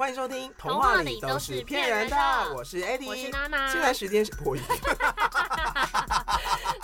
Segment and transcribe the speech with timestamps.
[0.00, 2.16] 欢迎收听《童话里都是骗人的》，
[2.54, 3.70] 我是 Eddie，我是娜娜。
[3.70, 4.62] 现在时间是破音，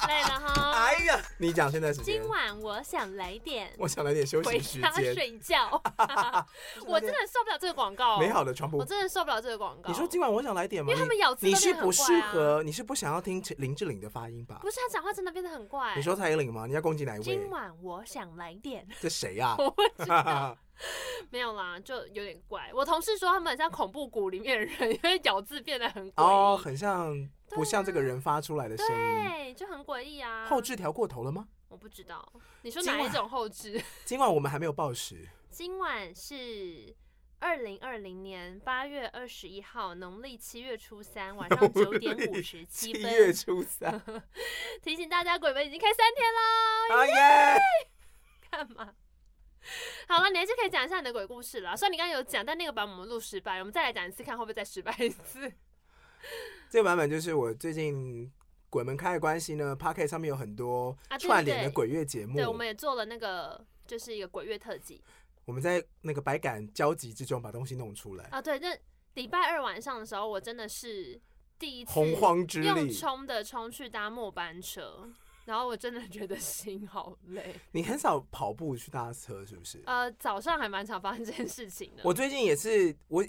[0.07, 0.73] 累了哈。
[0.75, 2.21] 哎呀，你讲现在时间。
[2.21, 5.83] 今晚我想来点，我想来点休息时间，睡觉。
[6.87, 9.89] 我真的受不了这个广告，美好的传播，我真的受不了这个广告。
[9.89, 10.93] 你说今晚我想来点吗？
[10.93, 14.59] 因为他们咬字、啊、你是不适合，你是不想要听林志玲的发音吧？
[14.61, 15.95] 不是，他讲话真的变得很怪。
[15.97, 16.67] 你说蔡依林吗？
[16.67, 17.25] 你要攻击哪一位？
[17.25, 19.55] 今晚我想来点，这谁呀？
[19.57, 20.55] 我不知道。
[21.31, 22.71] 没有啦，就有点怪。
[22.75, 30.47] 我同事说他们很像恐怖谷里面的人， 因为咬字变得很怪哦，很像不像这个人发出来的声音，对，就很诡异啊。
[30.47, 31.49] 后置调过头了吗？
[31.69, 32.27] 我不知道。
[32.63, 33.81] 你说哪一种后置？
[34.05, 35.29] 今，晚我们还没有报时。
[35.51, 36.95] 今晚是
[37.39, 43.03] 二零二零年八月二十一号，农历七月初三晚上九点五十七分。
[43.03, 44.01] 七月初三，
[44.83, 46.95] 提醒大家，鬼门已经开三天了。
[46.95, 47.61] 啊耶！
[48.51, 48.93] 干嘛？
[50.09, 51.75] 好了，你还是可以讲一下你的鬼故事啦。
[51.75, 55.53] 虽然你刚刚有讲，但那个版本我们录失败，我们再来讲一次，看会不会再失败一次。
[56.71, 58.31] 这个版本就是我最近
[58.69, 62.45] 鬼门开的关系呢，Podcast 上面有很多串联的鬼月节目，啊对对对。
[62.45, 65.03] 对，我们也做了那个，就是一个鬼月特辑。
[65.45, 68.43] 我们在那个百感交集之中把东西弄出来啊。
[68.43, 68.77] 对，那
[69.15, 71.21] 礼拜二晚上的时候，我真的是
[71.59, 75.09] 第一次洪荒之力用冲的冲去搭末班车。
[75.47, 77.55] 然后我真的觉得心好累。
[77.73, 79.83] 你很少跑步去搭车是不是？
[79.87, 82.03] 呃，早上还蛮常发生这件事情的。
[82.05, 83.25] 我最近也是，我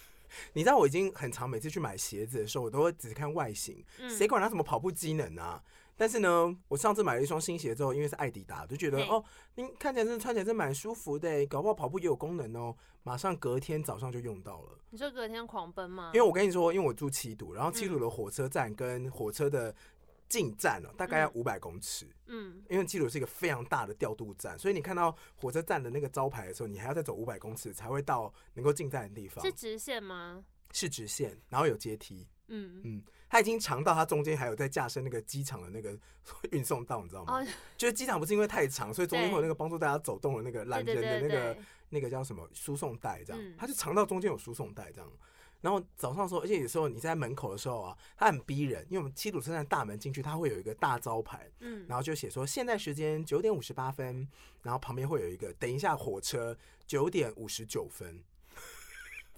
[0.52, 5.62] 你知道我已经很常每次去买鞋子的时候，我都会只看外形，谁、嗯、管它什么跑步机能啊？
[5.96, 9.22] 但是呢，我上次买了一双新鞋之后，因为是艾迪达，就觉得哦，
[9.54, 12.74] 你看起来真的穿起来真蛮舒服的，搞不好跑步也有功能哦。
[13.02, 14.78] 马上隔天早上就用到了。
[14.90, 16.10] 你说隔天狂奔吗？
[16.14, 19.74] 因为我跟你说，因为我住七堵，然后七堵的火车站跟火车的。
[20.32, 22.06] 进站了，大概要五百公尺。
[22.24, 29.44] 嗯，因为基鲁是一个非常大的调度站，所以你看到火车站的那个招牌的时候，你还要再走五百公尺才会到能够进站的地方。
[29.44, 30.42] 是直线吗？
[30.72, 32.26] 是直线，然后有阶梯。
[32.48, 35.94] 嗯嗯，它已经长到它中间还有在架设那个机场的那个
[36.52, 37.34] 运送道，你知道吗？
[37.34, 41.58] 哦、 就是机场不是因为太长，所以中间会有那个帮助大家走动的那个拦人的那个
[41.90, 45.12] 那个叫什么输送带，这样、嗯，它就长到中间有输送带这样。
[45.62, 54.28] 然后早上的时候，而且有时候你在门口的时候啊，它很逼人，因为我们七堵车站大门进去，它会有一个大招牌，嗯，然后就写说现在时间九点五十八分，
[54.60, 56.54] 然后旁边会有一个等一下火车
[56.86, 58.22] 九点五十九分。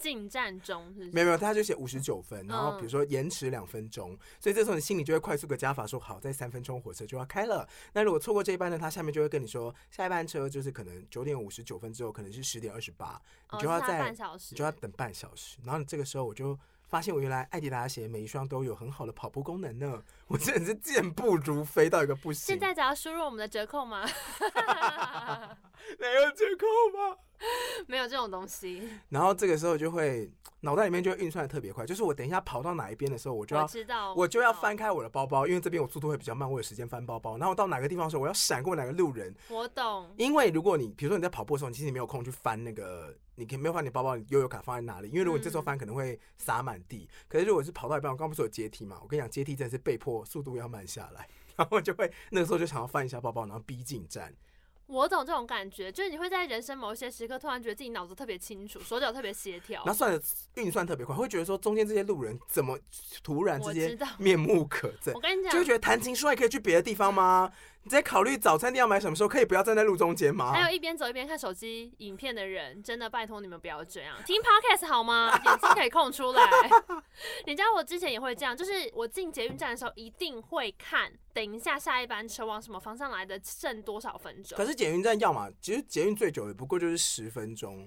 [0.04, 7.66] 进站中是是，没有没有，他就写五十九分，然后比如说延迟两分钟，嗯，所以这时候你心里就会快速个加法，说好，在三分钟火车就要开了。
[7.94, 13.18] 那如果错过这一班呢，他下面就会跟你说，下一班车就是可能九点五十九分之后，可能是十点二十八，
[13.52, 14.10] 你就要在，
[14.50, 15.56] 你就要等半小时。
[15.64, 16.58] 然后这个时候我就
[16.94, 22.46] 发现，我原来艾迪达鞋每一双都有很好的跑步功能呢，我真的是健步如飞到一个不行。
[22.46, 24.06] 现在只要输入我们的折扣吗？
[25.98, 26.66] 没有折扣
[26.96, 27.16] 吗？
[27.88, 28.88] 没有这种东西。
[29.08, 37.36] 然后这个时候就会脑袋里面就会运算的特别快，就是我等一下跑到哪一边的时候，我就要我知道，我就要翻开我的包包，因为这边我速度会比较慢，我有时间翻包包。
[37.38, 39.34] 然后到哪个地方的时候，我要闪过哪个路人。
[39.48, 40.14] 我懂。
[40.16, 45.08] 因为如果你比如说你在跑步的时候，你其实没有空去翻那个，你可以没有放你包包，你悠游卡放在哪里？
[45.08, 47.08] 因为如果你这时候翻，可能会洒满地。
[47.28, 48.98] 可是如果是跑到一半，我刚刚不是有阶梯嘛？
[49.02, 54.32] 我跟你讲，阶梯真的是被迫速度要慢下来，然后就会那个时候就想要翻一下包包，然后逼近站。
[54.86, 60.22] 我懂这种感觉，就是你会在人生某一些时刻突然觉得自己脑子特别清楚，手脚特别协调，那算的
[60.56, 62.78] 运算特别快，会觉得说中间这些路人怎么
[63.22, 65.12] 突然之间面目可憎？
[65.14, 67.50] 我跟你讲，就会觉得谈情说爱可以去别的地方吗？
[67.84, 70.52] 你在考虑早餐店要买什么时候，可以不要站在路中间吗？
[70.52, 75.30] 还有一边走一边看手机影片的人，真的拜托你们不要这样，听 Podcast 好吗？
[75.44, 76.42] 眼睛可以空出来。
[77.46, 81.12] 你知道我之前也会这样，就是我进捷运站的时候一定会看。
[81.34, 83.38] 等一下，下一班车往什么方向来的？
[83.44, 84.56] 剩多少分钟？
[84.56, 87.86] 可是捷运站要嘛，其实捷运最久也不过就是十分钟，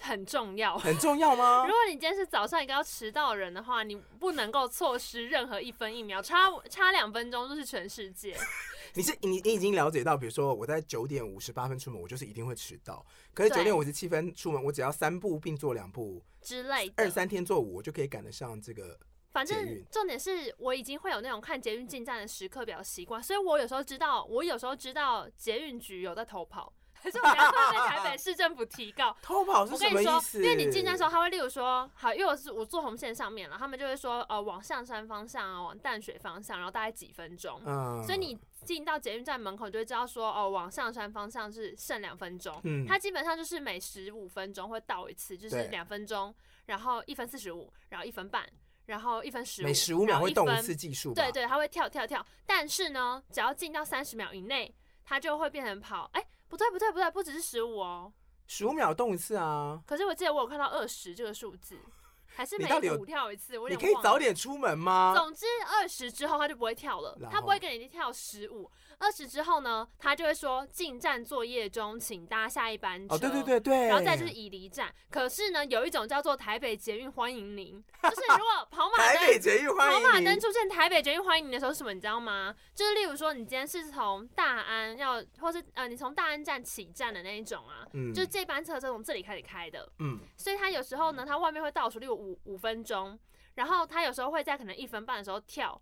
[0.00, 1.64] 很重要，很重要吗？
[1.68, 8.36] 如果你今天是早上一个要迟到的人的话，你不能够错失任何一分一秒，差差两分钟就是全世界。
[8.94, 13.04] 你是你你已经了解到，比如说我在九点五十八分出门，我就是一定会迟到。
[13.34, 18.98] 可是九点五十七分出门，我只要三步并作两步之类的，二三天做五，我就可以赶得上这个。
[19.32, 26.72] 反正重点是我已经会有那种看捷运进站的时刻表习惯，所以我有时候知道，我有时候知道捷运局有在偷跑，
[27.06, 29.16] 可是我等下会被台北市政府提告。
[29.22, 30.42] 偷跑是什么意思？
[30.42, 37.62] 因为你进站的时候，他会例如说，好，因为我是我坐红线上面了，他们就会说，呃，往象山方向啊，往淡水方向，然后大概几分钟。
[37.64, 38.02] 嗯。
[38.02, 42.60] 所以你进到捷运站门口，就会知道说，哦，往象山方向是剩两分钟。
[42.64, 42.84] 嗯。
[42.84, 48.44] 它基本上就是每十五分钟会到一次，就是两分钟，然后一分四十五，然后一分半。
[48.86, 51.12] 然后一分十五，每十五秒会动一次计数。
[51.12, 52.24] 对对，它会跳跳跳。
[52.46, 54.72] 但是呢，只要进到三十秒以内，
[55.04, 56.08] 它就会变成跑。
[56.12, 58.12] 哎，不对不对不对，不只是十五哦，
[58.46, 59.82] 十五秒动一次啊。
[59.86, 61.78] 可是我记得我有看到二十这个数字，
[62.26, 63.58] 还是每五跳一次。
[63.58, 65.12] 我你可以早点出门吗？
[65.16, 68.70] 总之二十之后他就不会跳了，他不会跟你跳十五。
[68.98, 73.14] 二十之后呢，他就会说进站作业中，请搭下一班车。
[73.14, 73.86] 哦，对对对对。
[73.88, 74.92] 然后再就是已离站。
[75.10, 81.92] 可是呢，有一种叫做台北捷运欢迎您，就是如果 跑马灯，台北捷运欢迎，跑马灯出现台北捷运欢迎您的时候是什么？
[81.92, 82.54] 你知道吗？
[82.74, 93.18] 就是例如说，你今天是从大安要，或是呃，你从大安站起站的那一种啊，嗯，就是这班车是从这里开始开的，嗯，所以他有时候呢，他外面会倒数，例如五五分钟，
[93.56, 95.80] 然后他有时候会在可能一分半的时候跳。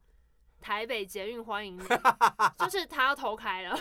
[0.65, 1.83] 台北捷运欢迎你，
[2.59, 3.79] 就是他要投开了。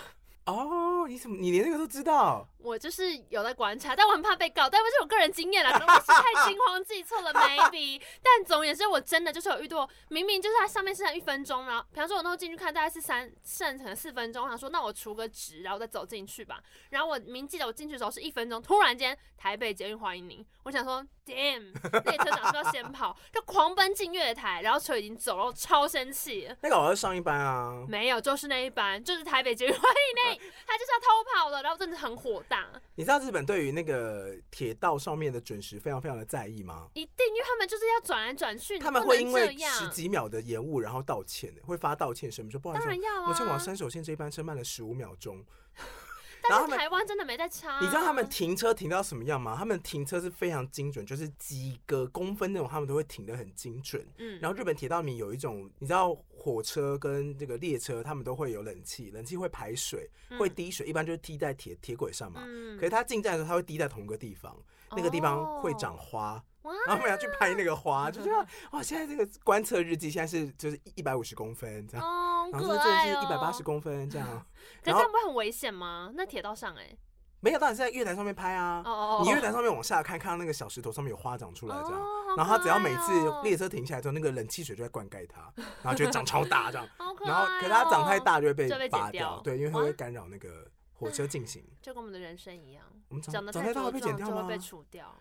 [0.48, 2.46] 哦，你怎么你连这个都知道？
[2.64, 8.02] 我就是有在观察，但我很怕被告，但不是我个人经验啦，可能我是太惊慌记错了，maybe。
[8.24, 16.62] 但总也是我真的就是有遇到，明明就是它上面剩一分钟，然后比方说我那时候进去看大概是三剩可能四分钟，我想说那我除个值，然后再走进去吧。
[16.90, 21.74] 然后我明记得我进去的时候是一分钟，突然间台北捷运欢迎您，我想说 damn，
[22.06, 26.50] 列车长是要先跑，就狂奔进月台，然后车已经走了，超生气。
[26.62, 27.86] 那个我是上一班啊？
[27.90, 30.42] 没有，就是那一班，就是台北捷运欢迎你。
[30.66, 32.53] 他就是要偷跑了，然后真的很火大。
[32.96, 36.88] 你知道日本对于那个铁道上面的准时非常非常的在意吗？
[36.94, 45.44] 一定，因为他们就是要转来转去，他们会因为十几秒的延误然后道歉，会发道歉声明说不好意思，当然要啊，我前往山手线这一班车慢了十五秒钟。
[46.50, 47.80] 但是台湾真的没在差。
[47.80, 49.56] 你知道他们停车停到什么样吗？
[49.58, 54.06] 他们停车是非常精准，就是几个公分那种，他们都会停的很精准。
[54.18, 62.44] 嗯，然后日本铁道里面有一种，你知道火车跟这个列车，他们都会有冷气，冷气会排水，会滴水，一般就是滴在铁铁轨上嘛。
[62.46, 64.56] 嗯，可是它进站的时候，它会滴在同一个地方，
[64.92, 66.44] 那个地方会长花。
[66.64, 72.06] 然后我们要去拍那个花，就觉得 哇，现在这个观测日记现在是就是一百五十公分这样，
[72.52, 74.28] 然后这这是一百八十公分这样。
[74.82, 76.12] 可是这样不会很危险吗？
[76.16, 76.96] 那铁道上哎，
[77.42, 78.84] 没有，当然是在月台上面拍啊。
[79.24, 82.02] 你月台上面往下看，看到那个小石头上面有花长出来这样，
[82.38, 83.12] 然后它只要每次
[83.44, 85.52] 列车停下来之后，那个冷气水就会灌溉它，
[85.82, 86.88] 然后就会长超大这样。
[87.26, 91.64] 然后可是它长太大就会被拔掉，对，因为它会干扰那个火车进行。
[91.82, 94.44] 就跟我们的人生一样，我们长得太大会被剪掉吗？
[94.44, 95.14] 会被除掉。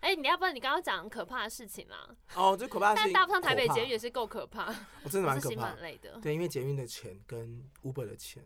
[0.00, 2.08] 哎，你要不然你刚刚讲可怕的事情啦？
[2.34, 3.12] 哦，这可怕的事情。
[3.12, 4.74] 但搭不上台北捷运也是够可怕，
[5.04, 6.18] 我真的蛮 可怕，蛮累的。
[6.22, 8.42] 对，因为捷运的钱跟 Uber 的钱。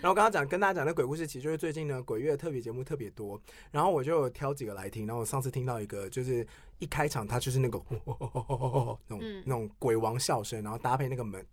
[0.00, 3.38] 然后我刚刚讲跟大家讲的鬼故事，其实就是最近呢鬼月特别节目特别多，
[3.70, 5.06] 然后我就有挑几个来听。
[5.06, 6.46] 然后我上次听到一个，就是
[6.78, 7.78] 一开场它就是那个
[9.08, 11.46] 那种那种鬼王笑声，然后搭配那个门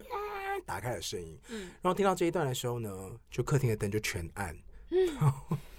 [0.66, 1.38] 打开的声音。
[1.50, 1.64] 嗯。
[1.82, 4.58] 然后听到这一段的时候呢，就客厅的灯就全暗。
[4.92, 5.60] 嗯。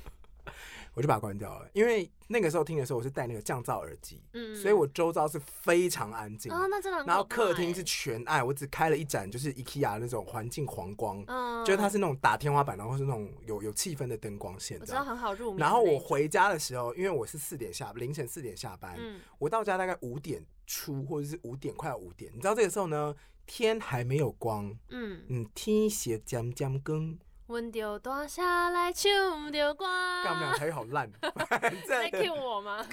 [0.96, 7.04] 我就把它关掉了，因为那个时候听的时候我是戴那个降噪耳机，嗯，所以我周遭是非常安静，哦，那真的。
[7.04, 15.58] 然后客厅是全暗，我只开了一盏就是 IKEA 那种环境黄光，嗯，就是它是那种打天花板，然后是那种有有气氛的灯光线，我知道很好入眠。
[15.58, 23.14] 然后我回家的时候，因为我是四点下凌晨四点下班，嗯，我到家大概五点出或者是五点快要五点，你知道这个时候呢，
[23.44, 27.18] 天还没有光，嗯嗯，天色渐渐光。
[27.48, 29.84] 温着大下来唱着歌，
[30.24, 31.08] 干我们俩台语好烂，
[31.86, 32.84] 在 cue 我吗？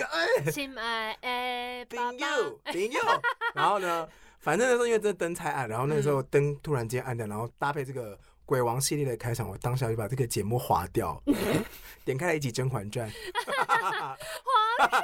[0.51, 2.17] 亲爱的爸爸，
[2.71, 3.01] 朋友，
[3.55, 4.07] 然后呢，
[4.39, 11.19] 反正那时候因为这灯太暗，然后那时候灯突然间暗掉，然后搭配这个鬼王系列的开场，我当下就把这个节目划掉，
[12.05, 13.55] 点开了一集《甄嬛传》，皇
[13.91, 14.99] 上，皇上，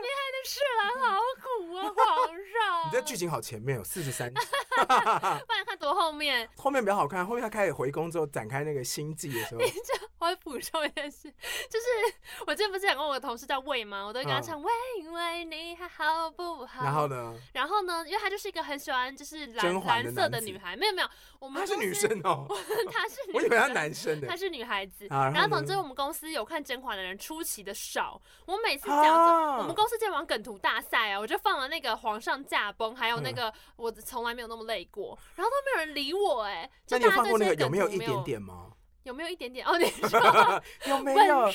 [0.00, 4.32] 你害的侍郎好苦啊，皇上， 你这剧情好前面有四十三。
[4.32, 4.40] 集。
[5.92, 7.26] 后面，后面比较好看。
[7.26, 9.60] 后面他开始回宫之后展开那个心计的时候，
[10.18, 11.28] 我会补充一件事，
[11.68, 11.86] 就是
[12.46, 14.04] 我之前不是讲过我的同事叫魏吗？
[14.06, 14.72] 我都会跟他唱、嗯、喂
[15.10, 16.84] 喂，你还好不好？
[16.84, 17.34] 然后呢？
[17.52, 18.04] 然后呢？
[18.06, 22.46] 因为她就是一个很喜欢就是蓝蓝色的女孩，没有没有，我们她是女生哦，
[22.92, 25.06] 她是我以为她男生的，她是女孩子。
[25.08, 36.70] 然后总之我们公司有看甄嬛的人出奇的少，我每次讲着、啊、我们公司在玩梗图大赛啊，我就放了那个皇上驾崩，还有那个我从来没有那么累过，然后都没有人理我哎、欸。
[36.88, 38.70] 那你有放过那个有没有一点点吗？
[39.04, 39.66] 有没有一点点？
[39.66, 40.18] 哦，你说
[40.88, 41.48] 有没有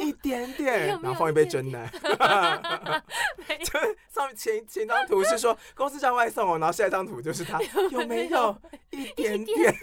[0.00, 0.86] 一点点？
[1.02, 1.86] 然后放一杯珍奶。
[3.62, 7.60] 就上面前前张图是说公司叫外送哦，然后下一张图就是他
[7.90, 8.56] 有没有
[8.90, 9.74] 一点点？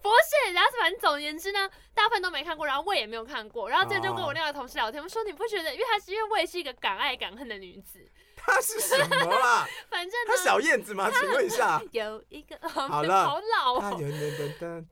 [0.00, 7.98] 不是，对，然后反正总而言之呢，大部分都没看过，然后我也没有看过，然后这就跟我另外同事聊天，我说你不觉得，因为他是因为我也是一个敢爱敢恨的女子。
[8.48, 9.66] 他是什么啦？
[9.90, 11.10] 反正他小燕子吗？
[11.10, 11.80] 请问一下。
[11.92, 14.00] 有一个好了，好老哦。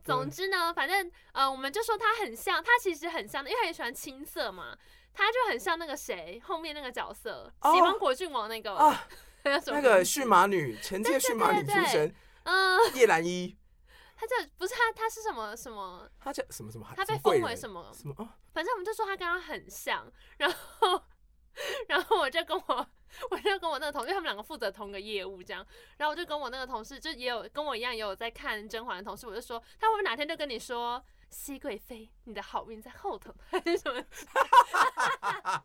[0.05, 4.77] 总之呢，反正呃，我们就说他很像，他其实很像的，因为他也喜欢青涩嘛，
[5.13, 9.07] 他就很像那个谁后面那个角色，喜欢果郡王那个啊，
[9.45, 13.57] 那个驯马女，前届驯马女出身，嗯，叶兰依。
[14.19, 16.09] 他叫不是他，他是什么什么？
[16.19, 16.87] 他叫什么什么？
[16.97, 17.93] 他被封为什么？
[17.93, 18.37] 什么啊？
[18.55, 21.03] 反正我们就说他跟他很像，然后。
[21.89, 22.87] 然后我就跟我，
[23.31, 25.67] 我就跟我那个同，因为他们两个负责同个业务，这样。
[25.97, 34.05] 然后我就跟我那个同事，就也有跟我一样也有在看甄嬛的同事，我就说，他会不会哪天就跟你说，熹贵妃，你的好运在后头， 还是什么？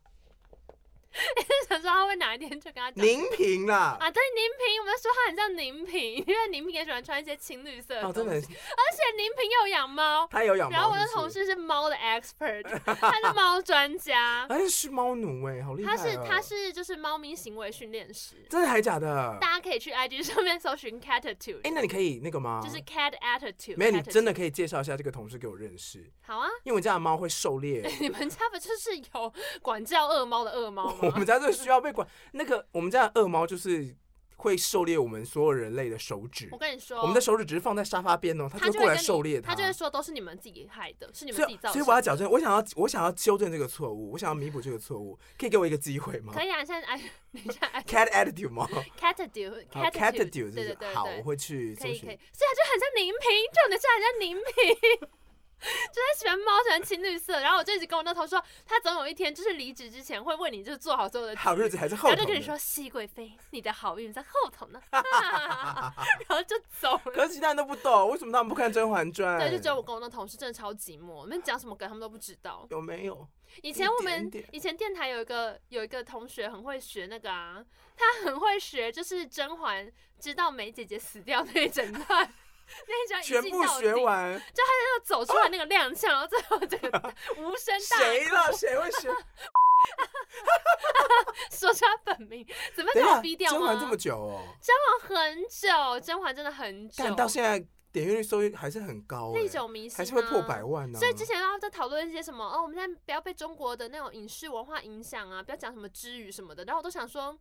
[1.38, 4.10] 你 是想说他会哪一天就跟他讲宁平啦啊？
[4.12, 8.00] 对，宁平，我们说他很像宁平，因为宁平也喜欢穿一些青绿色。
[8.01, 8.34] 哦，真的。
[8.34, 10.77] 而且宁平又养猫，他有养猫。
[10.77, 12.63] 然后我的同事是猫的 expert，
[13.00, 14.46] 他是猫专家。
[14.50, 15.96] 他是猫奴哎，好厉害。
[15.96, 18.36] 他是他是就是猫咪行为训练师。
[18.50, 19.38] 真的还假的？
[19.39, 21.60] 大家可以去 IG 上面搜寻 cat attitude。
[21.63, 22.62] 哎，那你可以那个吗？
[22.63, 23.77] 就是 cat attitude。
[23.77, 26.03] 没有，你真的可以介绍一下这个同事给我认识。
[26.22, 27.82] 好啊，因为我家的猫会狩猎。
[28.00, 31.00] 你们家不就是有管教恶猫的恶猫吗？
[31.12, 31.81] 我们家就需要。
[31.81, 33.96] 被管那个，我们家的恶猫就是
[34.36, 36.48] 会狩猎我们所有人类的手指。
[36.51, 39.41] 我跟你说，我们的手指只是放在沙发边哦，它就过来狩猎。
[39.41, 41.74] 它就会说都是你们自己害的，是你们自己造成的。
[41.74, 46.34] 所以我要矫正，我想要我想要纠正这个错误，我想要弥补这个错误，可以给我一个机会吗？
[46.36, 47.01] 可以啊，现在哎，
[47.34, 51.91] 等一下，cat attitude 吗？cat attitude，cat attitude，对对对，好，我会去搜寻。
[51.91, 55.10] 可以可以，所以它就很像宁嫔，就你的像很像宁嫔。
[55.94, 67.01] 就是喜欢猫，喜欢青绿色，然后我就一直跟我那头说，他总有一天就是离职之前会为你就是做好所有的好日子还是后头，然后就跟你说，熹贵妃，你的好运在后头呢， 然后就走了。
[67.13, 69.38] 可是其他人都不懂，为什么他们不看《甄嬛传》？
[69.39, 72.65] 对，就只有我跟我那同事真的超寂寞，我们讲什么梗他们都不知道。
[72.72, 73.27] 有没有？
[73.62, 77.63] 以前我们以前电台有一个有一个同学很会学那个啊，
[77.98, 82.34] 他很会学，就是甄嬛知道梅姐姐死掉那一整段。
[82.88, 88.04] 那一张全部学完，就他那走出来那个踉跄，然后最后这个无声大哭。
[88.04, 88.54] 谁了？
[88.54, 89.10] 谁会学？
[91.50, 93.60] 说出他本名，怎么把我逼掉吗？
[93.60, 97.04] 甄嬛这么久哦，甄嬛很久，甄嬛真的很久。
[97.04, 97.60] 但到现在
[97.92, 101.00] 点阅率收益还是很高，历久弥新，还是会破百万呢。
[101.00, 106.63] 所以之前然后在讨论一些什么哦，我们现在不要被中国的那种影视文化影响啊，不要讲什么之语什么的。
[106.66, 107.36] 然后我都想说。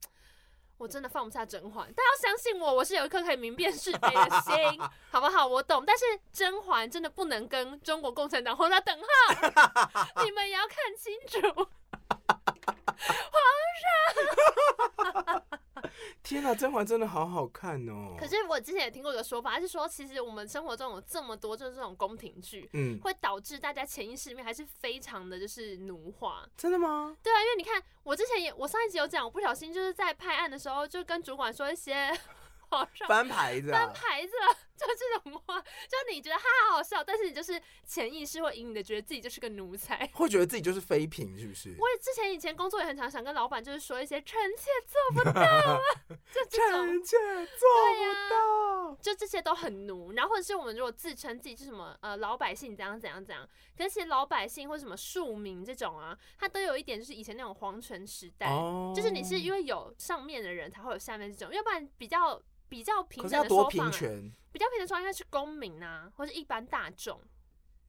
[0.81, 4.81] 我真的放不下甄嬛，大家要相信我，我是有一颗可以明辨是非的心，
[5.13, 5.47] 好不好？
[5.47, 9.05] 我懂，但是甄嬛真的不能跟中国共产党画上等号，
[10.25, 11.39] 你们也要看清楚，
[12.97, 13.37] 皇
[15.37, 15.61] 上。
[16.23, 18.17] 天啊，甄嬛真的好好看哦！
[18.19, 26.47] 可是我之前也听过一个说法，是说其实我们生活中有这么多就是这种宫廷剧，嗯，会导致大家潜意识里面还是非常的就是奴化。
[26.57, 27.17] 真的吗？
[27.23, 32.11] 对啊，因为你看我之前也我上一集有讲，我不小心就是在拍案的时候就跟主管说一些。
[33.09, 41.75] 翻牌子，翻牌子了，就这种话，就你觉得哈哈好笑，但是你就是潜意识会隐隐的觉得自己就是个奴才，会觉得自己就是妃嫔，是不是？
[41.79, 45.79] 我也之前以前工作也很常想跟老板就是说一些臣妾做不到啊，
[46.33, 50.13] 就臣妾做不到，就这些都很奴。
[50.13, 62.41] 然后或者是我们如果自称自己是什么呃老百姓怎样怎样怎样，可是其实老百姓或什么庶民这种啊，他都有一点就是以前那种皇权时代，哦、就是你是因为有上面的人才会有下面这种，要不然比较。
[62.71, 63.91] 比较平等的说法，
[64.51, 67.21] 比较平等说应该是公民啊，或是一般大众。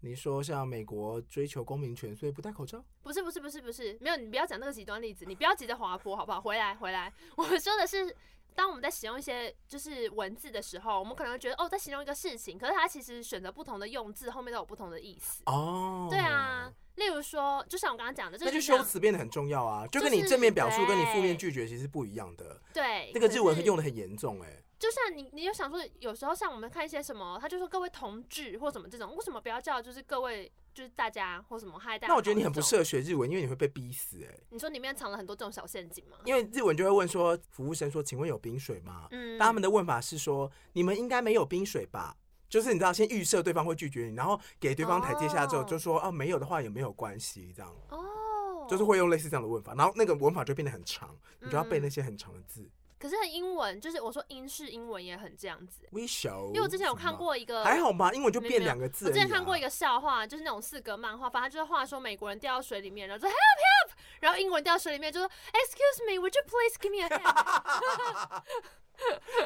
[0.01, 2.83] 你说像美国追求公民权，所以不戴口罩？
[3.03, 6.41] 不是不是不是不是，没有，你不要讲那个极端例子，你不要急着滑坡好不好？
[6.41, 8.13] 回来回来， 我说的是，
[8.55, 15.43] 当我们在使用一些就是文字的时候，我们可能会觉得哦，在形容一个事情，可是它其实选择不同的用字，后面都有不同的意思。
[15.45, 22.59] 哦，对啊，例如说，就像我刚刚讲的，那就修辞变得很重要啊，就跟你正面表述跟你负面拒绝其实不一样的。
[22.73, 24.63] 对，那个日文用的很严重哎、欸。
[24.81, 32.11] 就像你，你有想说，有时候像我们看一些什么，他就说各位同志或什么这种，为什么不要叫就是各位就是大家或什么嗨大家？
[32.11, 34.43] 那我觉得你很不适合学日文，因为你会被逼死哎、欸。
[34.50, 36.17] 你说里面藏了很多这种小陷阱吗？
[36.25, 39.07] 因为日文就会问说，服务生说，请问有冰水吗？
[39.11, 42.17] 嗯，但他们的问法是说，你们应该没有冰水吧？
[42.50, 47.71] 就是你知道，先预设对方会拒绝你，然后给对方台阶下之后，就说哦，没有的话也没有关系，这样。
[47.89, 52.67] 哦，就是会用类似这样的问法，然后那个文法就变得很长，你就要背那些很长的字。
[53.01, 55.88] 可是英文就是我说英式英文也很这样子。
[55.91, 59.08] 因为我之前有看过一个，还好吧，英文就变两个字。
[59.08, 68.43] 我之前看过一个笑话，就是那种四格漫画，反正就是话说美国人掉到水里面，然后说 help help，然后英文掉水里面就说 excuse me，would you please give me a hand？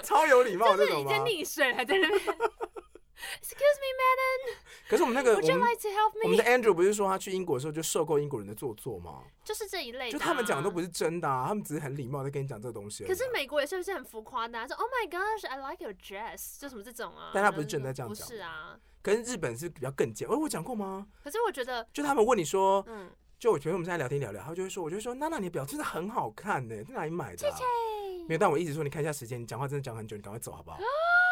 [0.04, 2.22] 超有礼貌， 就是已经溺水还在那边。
[3.42, 4.58] Excuse me, madam.
[4.90, 6.24] 可是我们那个，我们 like to help me?
[6.24, 9.24] 我们的 Andrew 不是说他去英国的时候就受够英国人的做作吗？
[9.44, 13.08] 就是这一类的、啊，就他们讲的都不是真的啊，他们只是很礼貌的跟你讲这个东西、啊。
[13.08, 14.68] 可是美国也是不是很浮夸的、啊？
[14.68, 17.32] 说 Oh my gosh, I like your dress，就什么这种啊？
[17.34, 18.78] 但他不是真的这样讲，不是啊。
[19.02, 21.08] 可是日本是比较更贱，哦，我讲过吗？
[21.24, 27.58] 可是我觉得，就他们问你说，嗯，就我觉得我们现在聊天聊聊，他就会说，我就说，娜娜你的表真的很好看呢，在哪里买的、啊？
[28.28, 30.78] 没有，但我一直说，你看一下时间，你讲话真的讲很久，你赶快走好不好？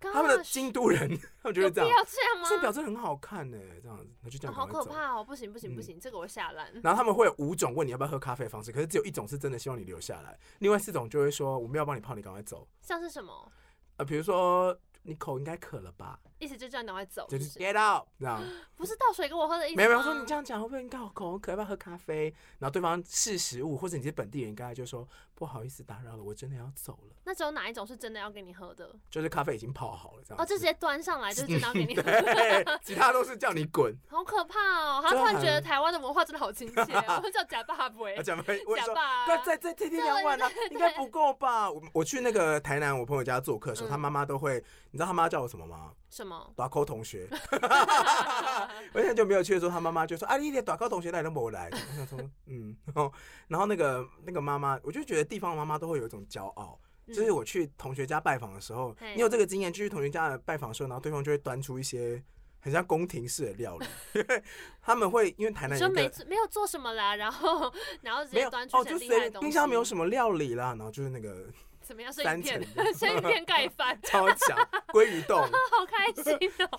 [0.00, 1.08] 他们的京都人，
[1.42, 2.06] 他们觉得这样，
[2.48, 4.54] 这表真的很好看呢，这样子，那就这样。
[4.54, 5.24] 好可怕哦！
[5.24, 6.72] 不行不行不行，这个我下烂。
[6.82, 12.66] 然后他们会有五种问你要不要喝咖啡的方式，可是只有一种是真的希望你留下来，另外四种就会说我们要帮你泡，你赶快走。
[12.80, 13.52] 像是什么？
[13.96, 16.18] 呃，比如说你口应该渴了吧？
[16.38, 18.42] 意思就叫你赶快走，就是 get out，这样。
[18.76, 19.76] 不是倒水给我喝的意思。
[19.76, 21.50] 没有，没有说你这样讲会不会你口口渴？
[21.50, 22.32] 要不要喝咖啡？
[22.60, 27.16] 然后对方试食物，或者你是本地人，刚才就说不好意思打扰了，我真的要走了。
[27.24, 28.94] 那只有哪一种是真的要给你喝的？
[29.10, 30.40] 就是咖啡已经泡好了，这样。
[30.40, 32.02] 哦，就直接端上来，就是真的要给你 喝。
[32.02, 33.92] 对，其他都是叫你滚。
[34.08, 35.00] 好可怕哦！
[35.02, 38.04] 他突然觉得台湾的文化真的好亲切，我们叫假爸不？
[38.22, 39.26] 假爸，假爸。
[39.26, 41.68] 对，在在天天两晚呢，应该不够吧？
[41.68, 45.92] 我我去那个台南我朋友家做客的时候，他妈妈都会，你知道他妈叫我什么吗？
[46.10, 46.52] 什么？
[46.56, 47.28] 大扣同学，
[48.92, 53.12] 我现在就没有去的时候，他妈妈就说：“啊，你连大扣同学来都没来。”我想说，嗯，然后，
[53.46, 62.22] 然后那个那个妈妈，我就觉得地方妈妈都会有一种骄傲，嗯、就是我去同学家拜访的时候，嘿你有这个经验，就去同学家的拜访的时候，然后对方就会端出一些
[62.60, 64.42] 很像宫廷式的料理，因 为
[64.80, 71.46] 他们会因为台南人没没有做什么啦，然后然后直接端出很厉害的东西，哦，就冰箱没有什么料理啦，然后就是那个。
[71.88, 72.12] 怎么样？
[72.12, 72.62] 生鱼片，
[72.94, 75.40] 生鱼片盖饭， 超强鲑鱼冻，
[75.72, 76.34] 好开心
[76.70, 76.78] 哦！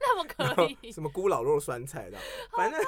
[0.00, 0.90] 那么可以？
[0.90, 2.18] 什么咕老肉酸菜的，
[2.56, 2.80] 反正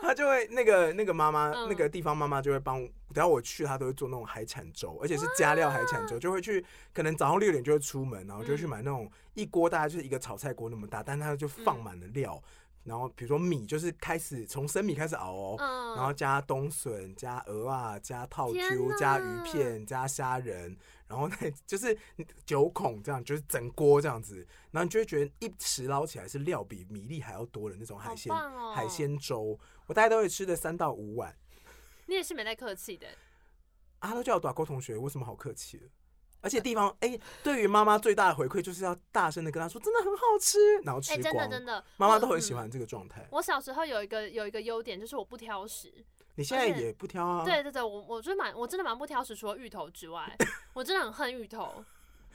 [0.00, 2.80] 他就会那个那个妈妈，那个地方妈妈就会帮，
[3.12, 12.42] 只要我去，他都会做那种海产粥，而且是加料海产粥，就会去，可能早上六点就会出门，然后就会去买那种一锅大概就是一个炒菜锅那么大，但他就放满了料。
[12.84, 21.96] 然后比如说米就是开始从生米开始熬哦，嗯、然后加冬笋、加鹅啊、加套哪加鱼片、加虾仁，然后那就是
[22.44, 31.36] 九孔这样，就是整锅这样子，然后你就会觉得一匙捞起来是料比米粒还要多的那种海鲜、哦、海鲜粥，我大概都会吃的三到五碗。
[32.06, 33.06] 你也是没太客气的，
[34.00, 35.86] 啊，他都叫我短沟同学，为什么好客气的？
[36.42, 41.16] 而且地方哎、欸，对于妈妈最大的回馈就是要大声的跟她说，真的很好吃，然后吃光。
[41.16, 43.28] 哎、欸，真的真的，妈妈都很喜欢这个状态、嗯。
[43.30, 45.90] 我小时候有一个有一个优点，就是我不挑食。
[46.34, 47.44] 你现在也不挑啊？
[47.44, 50.36] 对对对，我我就蛮我真的蛮不挑食，除了芋头之外，
[50.74, 51.84] 我真的很恨芋头。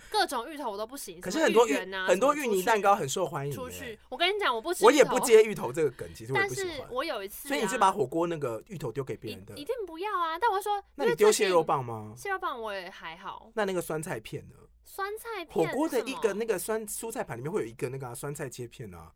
[0.09, 1.73] 各种芋头我都不行，可是很多芋
[2.07, 3.53] 很多芋泥蛋糕很受欢迎。
[3.53, 4.83] 出去，我跟你讲，我不吃。
[4.85, 9.55] 我也不接芋头这个梗，其实我但是我有一次，所以你是把火锅那个芋头丢给别人的？
[9.55, 10.37] 一定不要啊！
[10.39, 12.13] 但我说，那你丢蟹肉棒吗？
[12.15, 13.51] 蟹肉棒我也还好。
[13.53, 14.55] 那那个酸菜片呢？
[14.83, 19.11] 酸菜片，火锅的一个那个酸蔬菜盘里面会有一个那个酸菜切片啊。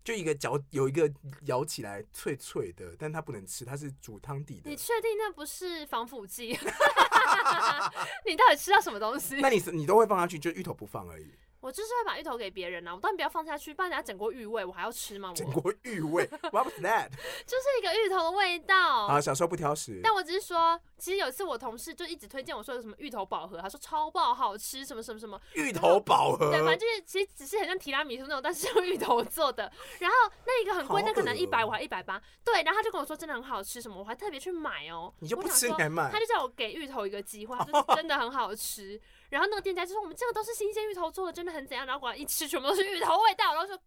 [0.00, 1.10] 啊，就一个嚼有一个
[1.42, 4.70] 咬起来脆脆的，但它不能吃，它是煮汤底的。
[4.70, 6.48] 你确定那不是防腐剂？
[8.26, 9.36] 你到底吃到什么东西？
[9.40, 11.32] 那你你都会放下去，就芋头不放而已。
[11.60, 15.32] 我就是会把芋头给别人啊，我当然不要放下去，不然人家整锅芋味，我还要吃吗？
[15.34, 17.10] 整锅芋味， What was that？
[17.46, 19.06] 就是一个芋头的味道。
[19.06, 20.00] 啊，小时候不挑食。
[20.02, 25.38] 但我只是说，其实有一次我同事就一直推荐我说有什么芋头宝盒，他说超爆好吃，什么什么什么。
[25.54, 26.50] 芋头宝盒。
[26.50, 29.70] 对，反正就是其实只是很像提拉米苏那种，但是用芋头做的。
[29.98, 32.20] 然后那一个很贵，那可能一百五还一百八。
[32.42, 35.12] 对，然后他就跟我说真的很好吃，什么我还特别去买哦。
[35.18, 36.10] 你就不吃你还买？
[36.10, 38.98] 他就叫我给芋头一个机会，他说 真的很好吃。
[39.30, 43.54] 然后那个店家就说：“我们这个都是新鲜芋头做的，真的很怎样。”然后果然一吃，全部都是芋头味道。
[43.54, 43.80] 然后说。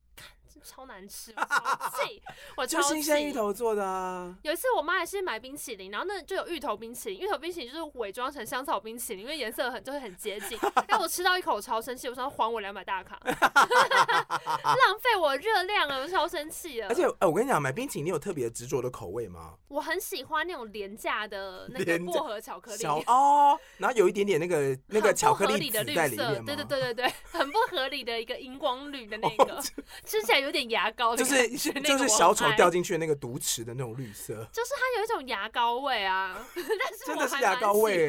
[0.63, 2.21] 超难吃，我超 气！
[2.57, 2.87] 我超气。
[2.89, 4.35] 就新鲜芋头做的啊。
[4.43, 10.57] 有一次我妈也是买冰淇淋，然后那就有芋头冰淇淋，芋头冰淇淋就是伪装成香草冰淇淋，因为颜色很就是很接近。
[10.87, 16.87] 但我吃到一口超生气，我说还我两百大卡， 浪费我热量啊，我超生气了。
[16.89, 19.53] 而且，呃，我跟你讲，买冰淇淋你有特别执着的口味吗？
[19.67, 29.59] 我很喜欢那种廉价的那个薄荷巧克力哦，然后有一点点那个那个巧克力的绿色，对对对对对，很不合理的一个荧光绿的那 个，
[30.05, 30.53] 吃起来有。
[30.53, 36.37] 点牙膏就是就是小丑掉进去的那个毒池的那种绿色，就是它有一种牙膏味啊，
[37.07, 38.07] 真的是牙膏味。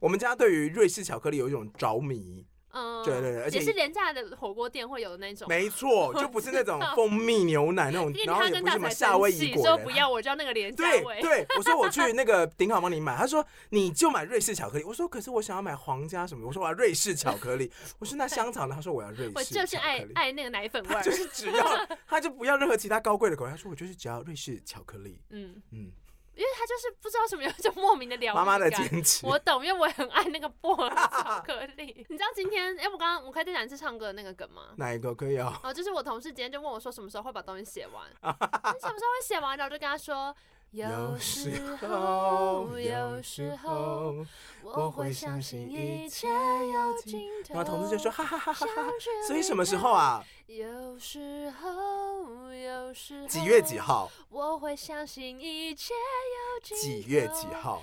[0.00, 2.44] 我们家对于瑞士巧克力有一种着迷。
[2.70, 5.48] 嗯，对对对，而且也是廉价的火锅店会有的那种。
[5.48, 9.64] 没错，就不是那种蜂蜜牛奶那种，然后也不是什么夏威夷果。
[9.64, 11.20] 说不要，我就要那个廉价味。
[11.20, 14.84] 对，我说我去 那个顶好帮你买，他说你就买瑞士巧克力。
[14.84, 16.46] 我说可是我想要买皇家什么？
[16.46, 17.70] 我说我要瑞士巧克力。
[17.98, 18.74] 我说那香草呢？
[18.74, 19.32] 他说我要瑞士。
[19.34, 23.50] 我就是爱爱那个奶粉味，就是只要他就不要任何其他高贵的口味。
[23.50, 25.20] 他说我就是只要瑞士巧克力。
[25.30, 25.90] 嗯 嗯。
[26.38, 28.36] 因为他就是不知道什么有一种莫名的疗愈。
[28.36, 31.92] 妈妈的坚持，我懂，因为我也很爱那个薄荷巧克力。
[32.08, 34.68] 你知道今天，哎、欸，我刚刚我可以再讲一次唱歌的那个梗吗？
[34.76, 35.58] 哪一个可以啊？
[35.64, 38.06] 哦，就是我同事今天就问我说，什么时候会把东西写完？
[38.22, 39.58] 你什么时候会写完？
[39.58, 40.34] 然后我就跟他说。
[40.70, 44.14] 有时候，有时候，
[44.62, 47.54] 我会相信一切有尽头。
[47.54, 48.82] 然后同事就说：“哈哈哈哈哈！”
[49.26, 50.22] 所以什么时候啊？
[50.46, 54.10] 有时候，有时候，几月几号？
[54.28, 56.82] 我会相信一切有尽头。
[56.82, 57.82] 几月几号？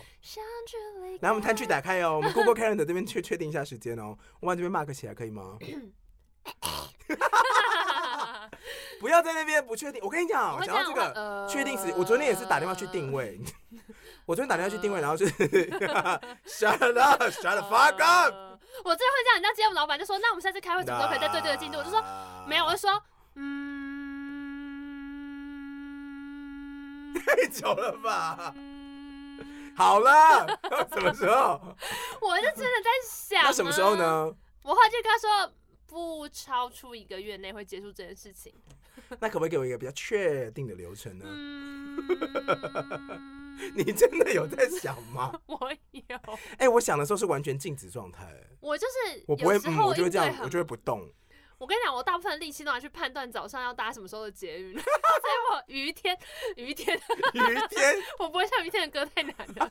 [1.22, 2.18] 来，我们贪去打开哦。
[2.18, 4.16] 我们 Google Calendar 这边确确定一下时间哦。
[4.40, 5.58] 我往这边 mark 起来可以吗？
[9.00, 10.02] 不要在那边不确定。
[10.04, 13.40] 我跟你讲，讲到这个确定时，我昨天也是打电话去定位。
[14.26, 15.30] 我昨天打电话去定位，然后是
[16.48, 18.34] shut up, shut the fuck up。
[18.84, 22.04] 我最后这样，人家接我们老板就说：“那我们下次开会怎么时候可以再对这个进度？”我就说
[22.48, 23.02] ：“没有。”我就说
[23.36, 23.54] ：“嗯，
[27.14, 28.54] 太久了吧？
[29.78, 30.48] 好了，
[30.94, 31.62] 什么时候？
[32.22, 34.34] 我就真的在想，那什么时候呢？
[34.64, 35.52] 我后来就跟他说。
[35.88, 38.54] 不超出一个月内会结束这件事情。
[39.20, 41.26] 那可不可以给我一个比较确定的流程呢？
[41.28, 41.98] 嗯、
[43.76, 45.40] 你真的有在想吗？
[45.46, 45.58] 我
[45.92, 46.02] 有。
[46.58, 48.28] 哎、欸，我想的时候是完全静止状态。
[48.60, 51.10] 我就是我不会，嗯、我就会这样，我就会不动。
[51.58, 54.74] 我跟你讲，我大部分的力气都拿去判断早上要搭什么时候的捷运。
[54.76, 54.86] 所以
[55.52, 56.18] 我于天
[56.58, 56.98] 于天
[57.34, 57.40] 于
[57.70, 59.70] 天，我不会唱于天的歌太难了。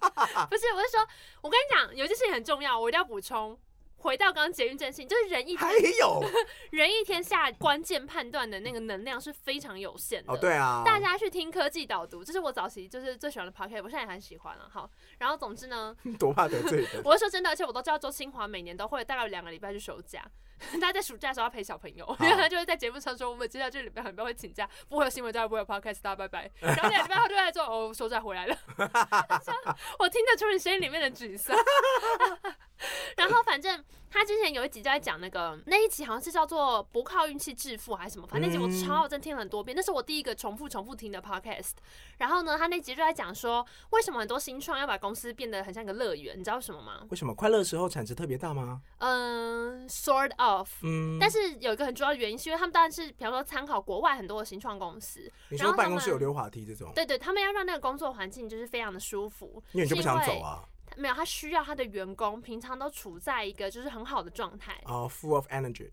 [0.49, 1.07] 不是，我是说，
[1.43, 3.59] 我跟你讲，有件事情很重要，我一定要补充。
[4.05, 6.23] 回到刚刚捷运正信，就是人一天还有
[6.73, 10.31] 人一天下关键判断的那个能量是非常有限的。
[10.31, 14.69] 哦，对啊，大家去听科技导读，这是我早期就是最喜欢的 podcast，我现在也很喜欢了。
[14.71, 14.89] 好，
[15.19, 17.03] 然后总之呢， 多怕得罪人。
[17.03, 20.23] 我是说真的，而且我都知道周清华每年都会大概有两个礼拜去休假，
[20.81, 26.51] 他在暑假的时候要陪小朋友，因为他就会在节目上说，我们接下来这礼拜很多会请假，不会有新闻，再不会有 podcast，大家拜拜。
[26.61, 28.57] 然后两礼拜后就在做哦，休假回来了。
[29.99, 31.57] 我听得出你声音里面的沮丧。
[33.17, 33.83] 然后反正
[34.15, 41.73] 他之前有一集就在讲那个那一集好像是叫做不靠运气致富还是什么，反正那集我超好，真听了很多遍，那是我第一个重复重复听的 podcast。
[42.19, 47.05] 然后呢，他那集就在讲说，为什么很多新创要把公司变得很像一个乐园，你知道为什么吗？
[47.11, 48.81] 为什么快乐时候产值特别大吗？
[48.99, 50.71] 嗯，sort of。
[50.85, 55.29] 嗯，但是有一个很重要的原因，是因为他们当然是比方说参考国外很多的新创公司。
[55.49, 56.93] 你说办公室有溜滑梯这种？
[56.95, 60.63] 对对，他们要让那个工作环境就是非常的舒服，因为你就不想走啊。
[60.97, 65.91] 没有，他需要他的员工平常都处在一个就是很好的状态哦、uh,，full of energy。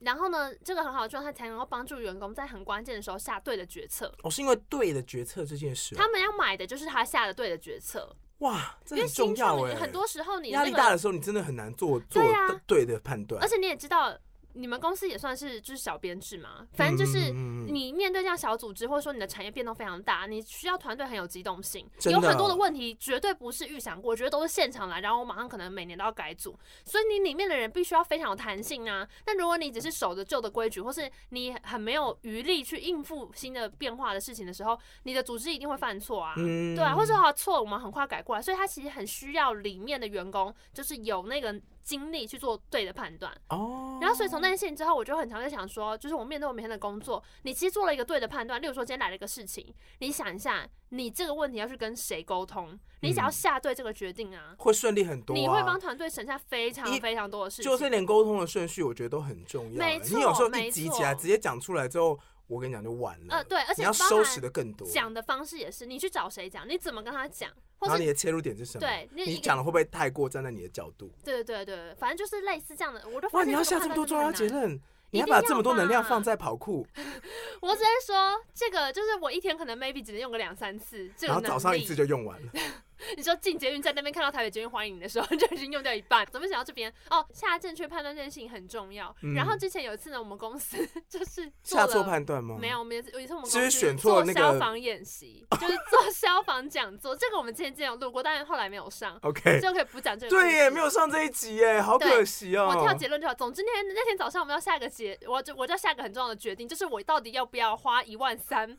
[0.00, 4.14] 然后呢，这个很好的状态才能够帮助员工在很关键的时候下对的决策。
[4.22, 8.14] 哦，是因为对的决策这件事，他们要买的就是他下的对的决策。
[8.38, 9.74] 哇，这很重要哎！
[9.76, 12.22] 很多时候你压力大的时候，你真的很难做做
[12.66, 14.14] 对的判断，而且你也知道。
[14.54, 29.06] 你们公司也算是就是小编制嘛，反正就是你面对这样小组织，或者说你的产业变动非常大，你需要团队很有机动性，有很多的问题绝对不是预想过，我觉得都是现场来，然后我马上可能每年都要改组，所以你里面的人必须要非常有弹性啊。
[29.24, 41.60] 但如果你只是守着旧的规矩，或是你很没有余力去应付新的变化的事情的时候，你的组织一定会犯错啊，对啊，或者说他错我们很快改过来，所以他其实很需要里面的员工就是有那个。
[41.84, 48.60] 精力去做对的判断哦，然后所以从那件事情之后，我就很常在想说，就是我面对我每天的工作，你其实做了一个对的判断。
[48.60, 52.78] 例如说今天来了一个事情，你想一下，你这个问题要去跟谁沟通？
[53.02, 55.36] 你只要下对这个决定啊，会顺利很多。
[55.36, 57.70] 你会帮团队省下非常非常多的事情。
[57.70, 59.78] 就是连沟通的顺序，我觉得都很重要。
[59.78, 62.18] 没错，你有时候一急起来，直接讲出来之后。
[62.46, 63.36] 我跟你讲就完了。
[63.36, 64.86] 呃，对，而且你要收拾的更多。
[64.86, 68.80] 讲的方式也是，你去找谁讲，你怎么跟他讲，然后你的切入点是什么？
[68.80, 71.10] 对，你讲的会不会太过站在你的角度？
[71.24, 73.02] 对对对对，反正就是类似这样的。
[73.08, 76.86] 我都哇，你要下这么多重要结论，你要把这么多能量放在跑酷。
[77.60, 82.52] 我只是说，这个就是我一天可能 maybe 只能用个两三次，然后早上一次就用完了。
[83.16, 86.26] 你说进捷运在那边看到台北捷运欢迎你的时候，就已经用掉一半。
[86.30, 86.92] 怎么想到这边？
[87.10, 89.14] 哦，下正确判断这件事情很重要。
[89.22, 90.76] 嗯、然后之前有一次呢，我们公司
[91.08, 92.56] 就是下错判断吗？
[92.60, 97.14] 没有，我们有一次我们公司做消防演习，就是做消防讲座。
[97.14, 99.18] 这个我们之前之前有录过，但是后来没有上。
[99.22, 100.30] OK，就可以不讲这个。
[100.30, 102.68] 对耶，没有上这一集耶，好可惜哦。
[102.68, 103.34] 我跳结论就好。
[103.34, 108.76] 总之那天那天早上我们要下个结，我就我就要下个很重要的决定，就是我到底要不要花一万三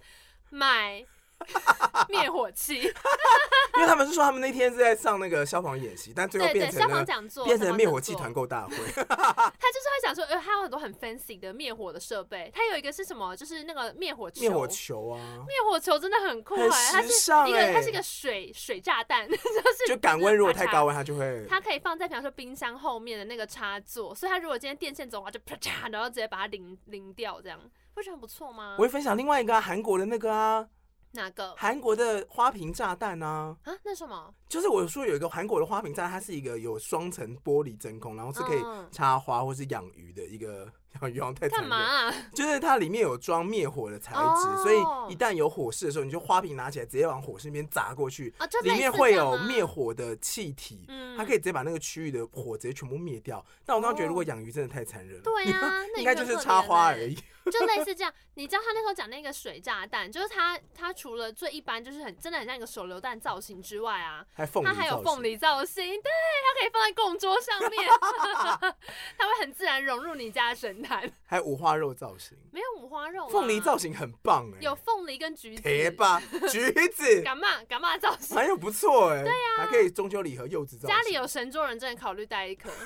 [0.50, 1.06] 买。
[2.10, 2.80] 灭火器，
[3.76, 8.76] 因为他们是说他们那天是在上那个消防演习，但最后变成消防讲座，变成灭火器团购大会。
[8.96, 13.36] 他就是会讲说，呃，他有很多很 fancy 的灭火的设备，他有一个是什么？
[13.36, 14.42] 就是那个灭火球。
[14.42, 15.20] 灭火球啊！
[15.48, 21.46] 灭火球真的很酷哎、欸，它是一个它是一个水水炸弹，就是就感温如果太高温，它就会。
[21.50, 27.60] 它可以放在比方说冰箱后面的那个插座，所以它如果今天电线走的话，就啪嚓，然后直接把它淋淋掉，这样
[27.94, 28.76] 不觉得很不错吗？
[28.78, 30.68] 我会分享另外一个韩、啊、国的那个啊。
[31.16, 31.56] 哪个？
[31.58, 33.56] 韩国的花瓶炸弹啊！
[33.64, 34.34] 啊，那什么？
[34.48, 40.72] 就是我说有一个韩国的花瓶炸弹，它是一个有双层玻璃真空，然后是可以插花或是养鱼的一个。
[41.14, 41.60] 养鱼太残忍。
[41.60, 42.14] 干嘛啊？
[42.34, 44.78] 就是它里面有装灭火的材质，所以
[45.14, 53.46] 一旦有火势的时候，你就花瓶拿起来直接往火势那边砸过去，里面会有灭火的气体，它可以直接把那个区域的火直接全部灭掉。
[53.66, 57.18] 但我刚刚觉得，如果养鱼真的太残忍了，对啊， 应该就是插花而已。
[57.52, 66.12] 就类似这样，你知道他那时候讲那个水炸弹，就是他他除了最一般就是很真的很像一个手榴弹造型之外啊，他还有凤梨造型，对，
[66.44, 67.90] 他可以放在供桌上面，
[69.18, 71.12] 他会很自然融入你家的神坛。
[71.26, 82.70] 还有五花肉造型，没有五花肉，凤梨造型很棒哎，有凤梨跟橘子，铁吧， 橘子，干嘛干嘛造型，还有不错哎，对呀，还可以中秋礼盒柚子造型，家里有神桌人真的考虑带一颗。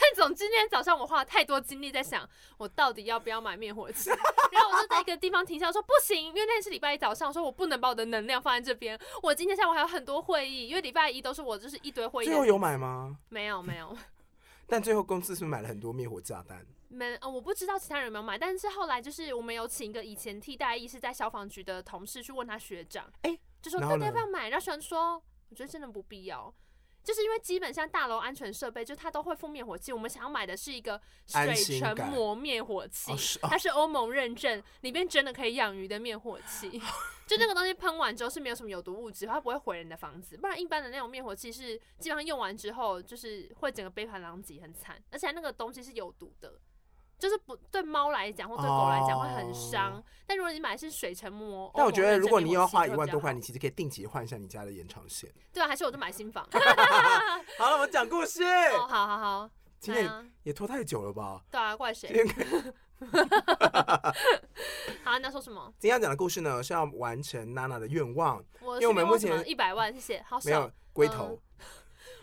[0.00, 2.28] 但总之，今天早上我花了太多精力在想，
[2.58, 4.10] 我到底要不要买灭火器。
[4.50, 8.98] 然后我就在一个地方停下，说不行，因为那天是礼拜一早上，说我不能把我的能量放在这边。
[9.22, 12.26] 我今天下午还有很多会议，因为礼拜一都是我就是一堆会议。
[12.26, 13.18] 最后有买吗？
[13.28, 13.96] 没有，没有。
[14.66, 16.66] 但最后公司是不是买了很多灭火炸弹？
[16.88, 18.38] 没，呃，我不知道其他人有没有买。
[18.38, 24.48] 但是后来就是我们有请一个以前替代役是在消防局的同事去问他学长，哎、欸，就说到底要不要买？
[24.48, 26.52] 然后学长说，我觉得真的不必要。
[27.04, 29.92] 就是因为基本上大楼安全设备，就它都会附灭火器。
[29.92, 33.12] 我们想要买的是一个水成膜灭火器，
[33.42, 36.80] 它是欧盟认证，里面真的可以养鱼的灭火器。
[37.26, 40.36] 就那个东西喷完之后是没有什么有毒物质，它不会毁人的房子。
[40.36, 45.02] 不然一般的那种灭火器是基本上用完之后就是会整个杯盘狼藉，很惨。
[45.10, 46.60] 而且那个东西是有毒的。
[47.24, 55.32] 就是不对猫来讲或对狗来讲会很伤，哦、但如果你买的是水成膜，但我觉得如果你要花一万多块，你其实可以定期换一下你家的延长线。
[55.50, 56.46] 对啊，还是我就买新房。
[57.56, 58.42] 好了，我们讲故事。
[58.44, 59.50] 哦，好好好。
[59.80, 61.40] 今天也拖太久了吧？
[61.50, 62.12] 对啊，怪谁？
[65.02, 65.72] 好，你要说什么？
[65.78, 70.22] 今天要讲的故事呢是要完成娜娜的愿望，我因为我们目前一百万，谢谢。
[70.28, 71.40] 好，没有龟头。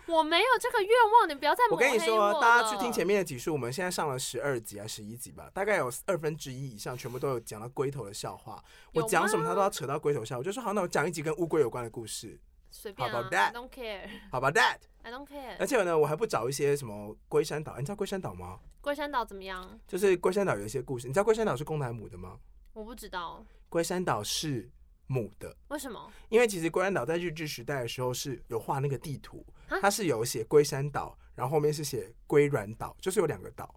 [0.08, 1.76] 嗯我没有这个愿望，你不要再我。
[1.76, 8.62] 我跟你说，大家去听前面的集数，我们现在上了十二集还是十一集吧，大概有二分之一以上全部都有讲到龟头的笑话。
[8.94, 10.38] 我讲什么，他都要扯到龟头笑。
[10.38, 12.40] 我就说好，那我讲一集跟乌龟有关的故事。
[12.72, 13.12] 随便啊。
[13.12, 13.48] How about that?
[13.48, 14.10] I don't care.
[14.32, 14.78] How about that?
[15.04, 15.56] I don't care.
[15.60, 17.76] 而且呢，我还不找一些什么龟山岛。
[17.78, 18.60] 你知道龟山岛吗？
[18.82, 19.80] 龟山岛怎么样？
[19.88, 21.08] 就是龟山岛有一些故事。
[21.08, 22.38] 你知道龟山岛是公的还是母的吗？
[22.74, 23.46] 我不知道。
[23.70, 24.70] 龟山岛是
[25.08, 25.56] 母的。
[25.70, 26.12] 为什么？
[26.30, 29.46] 因为其实龟山岛在日治时代的时候是有画那个地图。
[29.80, 33.74] 它是有写龟山岛，然后后面是写龟软岛，就是有两个岛。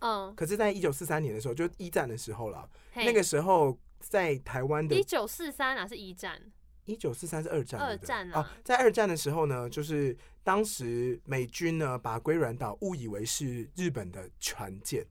[0.00, 2.68] 嗯，可是，在一九四三年的时候，就一战的时候了。
[2.94, 4.94] 那个时候，在台湾的。
[4.94, 6.40] 一九四三啊是一战？
[6.84, 7.80] 一九四三是二战。
[7.80, 8.52] 二战啊！
[8.62, 15.04] 在二战的时候呢，就是当时美军呢把龟软岛误以为是日本的船舰，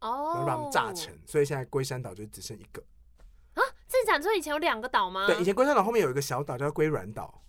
[0.00, 2.82] 哦，然后把它们炸沉，所以现在龟山岛就只剩一个。
[3.54, 5.26] 啊，这讲说以前有两个岛吗？
[5.26, 7.42] 对，以前龟山岛后面有一个小岛叫龟软岛。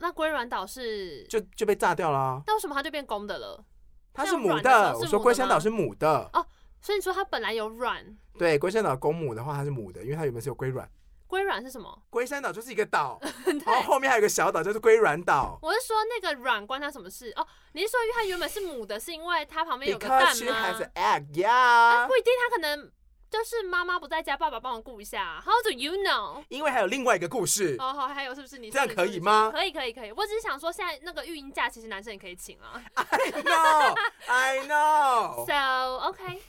[0.00, 3.64] 那龟卵岛是就就被炸掉了，啊，那为什么它就变公的了？
[4.12, 6.44] 它是母的，我说龟山岛是母的哦，
[6.80, 8.16] 所以你说它本来有卵？
[8.38, 10.90] 对，龟山岛公母的话它是母的，因为它原本是有龟卵。
[11.26, 12.02] 龟卵是什么？
[12.10, 13.20] 龟山岛就是一个岛，
[13.64, 15.56] 然后后面还有一个小岛，就是龟卵岛。
[15.62, 17.32] 我是说那个卵关它什么事？
[17.36, 21.48] 哦，你是说因为它原本是母的，是因为它旁边有个蛋吗？Because she has an egg, yeah.
[21.48, 22.90] 啊，不一定，它可能。
[23.30, 25.40] 就是妈妈不在家，爸爸帮我顾一下。
[25.44, 26.42] How do you know？
[26.48, 27.76] 因为还有另外一个故事。
[27.78, 28.68] 哦，好，还有是不是你？
[28.70, 29.52] 这样可以吗？
[29.52, 30.10] 可以，可以，可以。
[30.10, 32.82] 我只是想说，现在那个育婴假其实男生也可以请啊。
[32.94, 35.46] I know, I know.
[35.48, 36.40] So OK。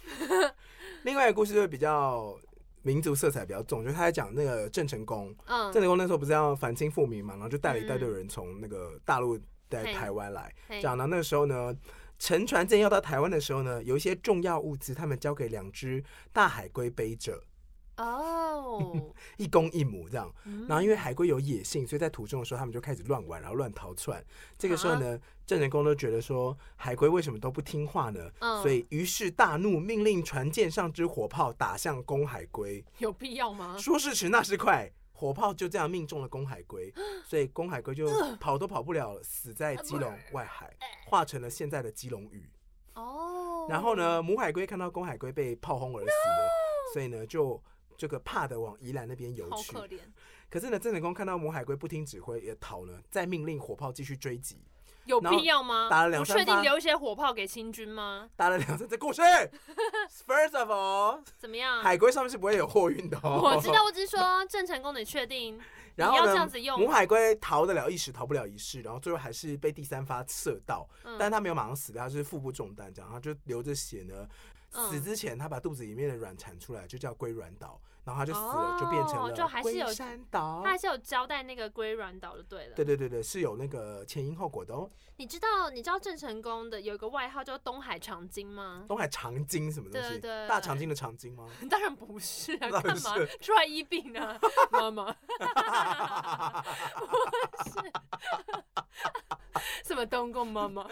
[1.03, 2.35] 另外一个故事就比较
[2.81, 5.35] 民族色彩比较重，就是他在讲那个郑成功。
[5.45, 5.71] 嗯。
[5.71, 9.39] 郑成功那时候不是要反清复明嘛，然后就带了一大堆人从那个大陆
[9.69, 10.97] 在台湾来，这样。
[10.97, 11.77] 然后那个时候呢。
[12.21, 17.45] 乘船舰要到台湾的时候呢，有一些重要物资，他们交给两只大海龟背着。
[17.97, 19.15] 哦，oh.
[19.37, 20.31] 一公一母这样。
[20.67, 24.23] 然后因为海龟有野性，所以在途中的时候，他们就开始乱玩，然后乱逃窜。
[24.55, 28.61] 这个时候呢，郑成功都觉得说，海龟为什么都不听话呢？Oh.
[28.61, 32.85] 所以于是大怒，命令船舰上之火炮打向公海龟。
[32.99, 33.75] 有必要吗？
[33.79, 34.91] 说时迟，那时快。
[35.21, 36.91] 火炮就这样命中了公海龟，
[37.23, 42.49] 所以公海龟就跑都跑不了了，死在基隆外海，化成了现在的基隆屿。
[42.95, 46.49] 哦，然后呢，母海龟看到公海龟被炮轰而死了，
[46.91, 47.61] 所以呢，就
[47.95, 49.77] 这个怕的往宜兰那边游去。
[50.49, 54.57] 可是呢，郑成功看到母海龟不听指挥也逃了，再命令火炮继续追击。
[55.11, 55.89] 有必要吗？
[55.89, 58.29] 打了两三发，确定留一些火炮给清军吗？
[58.37, 59.21] 打了两三这故事。
[60.25, 61.83] First of all，怎么样？
[61.83, 63.41] 海龟上面是不会有货运的哦。
[63.43, 65.59] 我知道，我只是说郑成功，你确定？
[65.95, 66.47] 然后呢？
[66.77, 74.25] 母海龟逃得了一时，逃不了一世，然后最后还是被第三发射到，嗯、但是他没有马上死掉，他是腹部中弹，这样他就流着血呢，
[74.71, 77.79] 死之前他把肚子里面的卵产出来，就叫龟卵岛。
[78.03, 80.61] 然后他就死了，就变成了龟山岛。
[80.63, 82.73] 他还是有交代那个龟卵岛就对了。
[82.75, 84.89] 对对对对，是有那个前因后果的哦。
[85.17, 88.85] 你知道你知道郑成功的有一个外号叫东海长鲸吗？
[88.87, 90.09] 东海长鲸什么东西？
[90.09, 91.47] 对对对，大长鲸的长鲸吗？
[91.69, 94.39] 当然不是啊， 干嘛出来医病啊？
[94.71, 95.13] 妈妈，
[96.97, 97.05] 不
[97.69, 97.91] 是，
[99.85, 100.87] 什么东宫妈妈？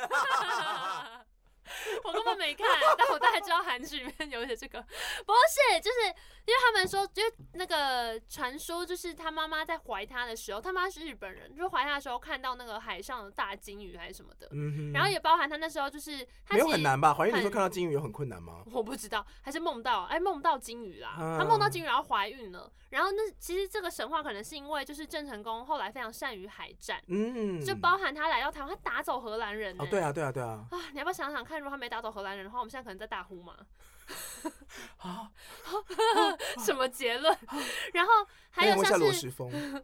[2.04, 5.34] 我根本没看，但我大概知道韩剧里面有写这个，不
[5.74, 6.08] 是，就是
[6.46, 17.14] 因为他们说，就那个传说，就是他妈妈在怀他的时候，他妈是日本人，就怀他的时候看到那个海上的大鲸鱼还是什么的，嗯哼，然后也包含他那时候就是他没有很难吧？
[17.14, 18.64] 怀孕的时候看到鲸鱼有很困难吗？
[18.72, 33.56] 我不知道，还是梦到，哎，梦到鲸鱼啦，他梦到鲸鱼然后怀孕了，然后那其实这个神话可能是因为就是郑成功后来非常善于海战，嗯，就包含他来到台湾，他打走荷兰人，哦，对啊，对啊，对啊，啊，你要不要想想看，如果他没打走荷兰人的话，我们现在可能在大呼嘛？
[34.98, 35.30] 啊，
[36.66, 37.38] 什么结论？
[37.94, 38.12] 然后
[38.50, 39.28] 还有像是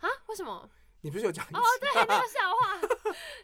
[0.00, 0.08] 啊？
[0.26, 0.68] 为什么？
[1.00, 1.60] 你不是有讲哦？
[1.80, 2.80] 对，那个笑话。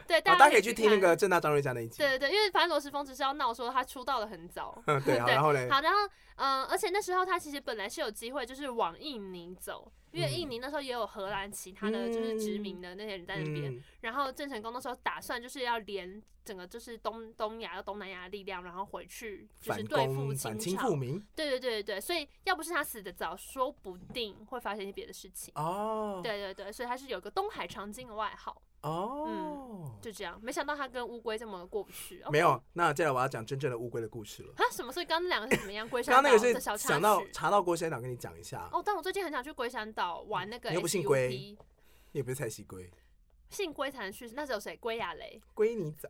[0.07, 1.99] 对，大家可以去听那个正大张瑞佳那一集。
[1.99, 4.81] 对对对，因为反正罗时丰只是要闹说他出道的很早。
[4.87, 5.17] 嗯，对。
[5.17, 5.99] 然后嘞，好，然后
[6.37, 9.91] 嗯，而且那时候他其实本来是有机会，就是往印尼走。
[10.11, 20.89] 因为印尼那时候也有荷兰其他的就是殖民的那些人在那边，然后郑成功那时候打算就是要连整个就是东东亚、东南亚的力量，然后回去就是对付清朝。
[21.35, 25.53] 对对对对对，所以要不是他死的早，说不定会发生一些别的事情。
[25.55, 28.61] 哦，对对对，所以他是有个东海长鲸的外号。
[28.83, 32.23] 哦、嗯，就这样，没想到他跟乌龟这么过不去。
[32.31, 34.53] 没有，那接下来我要讲真正的乌龟的故事了。
[34.57, 34.91] 啊，什么？
[34.91, 35.87] 所以刚刚那两个是怎么样？
[35.87, 36.21] 龟山岛。
[36.21, 38.67] 刚刚那个是想到查到龟山岛，跟你讲一下。
[38.71, 40.71] 哦，但我最近很想去龟山岛玩那个 SUP。
[40.71, 41.57] 你又不姓龟，你
[42.13, 42.89] 也不是蔡西龟，
[43.49, 44.27] 姓龟才能去。
[44.31, 44.75] 那时候谁？
[44.77, 45.39] 龟亚雷。
[45.53, 46.09] 龟你仔？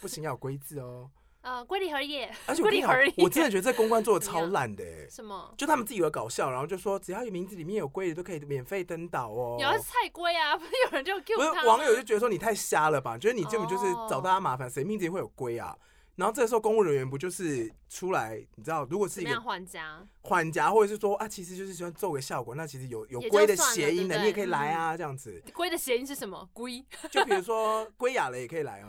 [0.00, 1.10] 不行，要有龟字哦。
[1.40, 5.54] 呃，龟梨和也， 而且我跟你讲，我真的觉得这公关做的 超烂的，哎，什么？
[5.56, 9.56] 就他们自己以为搞笑，然后就说只要有名字里面有龟的都可以免费登岛哦。
[9.60, 11.52] 有是，菜龟啊，不是有人就 Q 他。
[11.52, 13.16] 不是网友就觉得说你太瞎了吧？
[13.16, 15.76] 觉得你根本就是找大家麻烦，谁名字里会有龟啊？
[16.16, 18.44] 然后这个时候公务人员不就是出来？
[18.56, 25.40] 你知道，如果是一个缓夹，缓夹，或者是说啊，其实就是喜欢做个效果，那其实有有龟的谐音的，你也可以来啊，这样子。
[25.54, 26.48] 龟的谐音是什么？
[26.52, 28.82] 龟，就比如说 龟雅了也可以来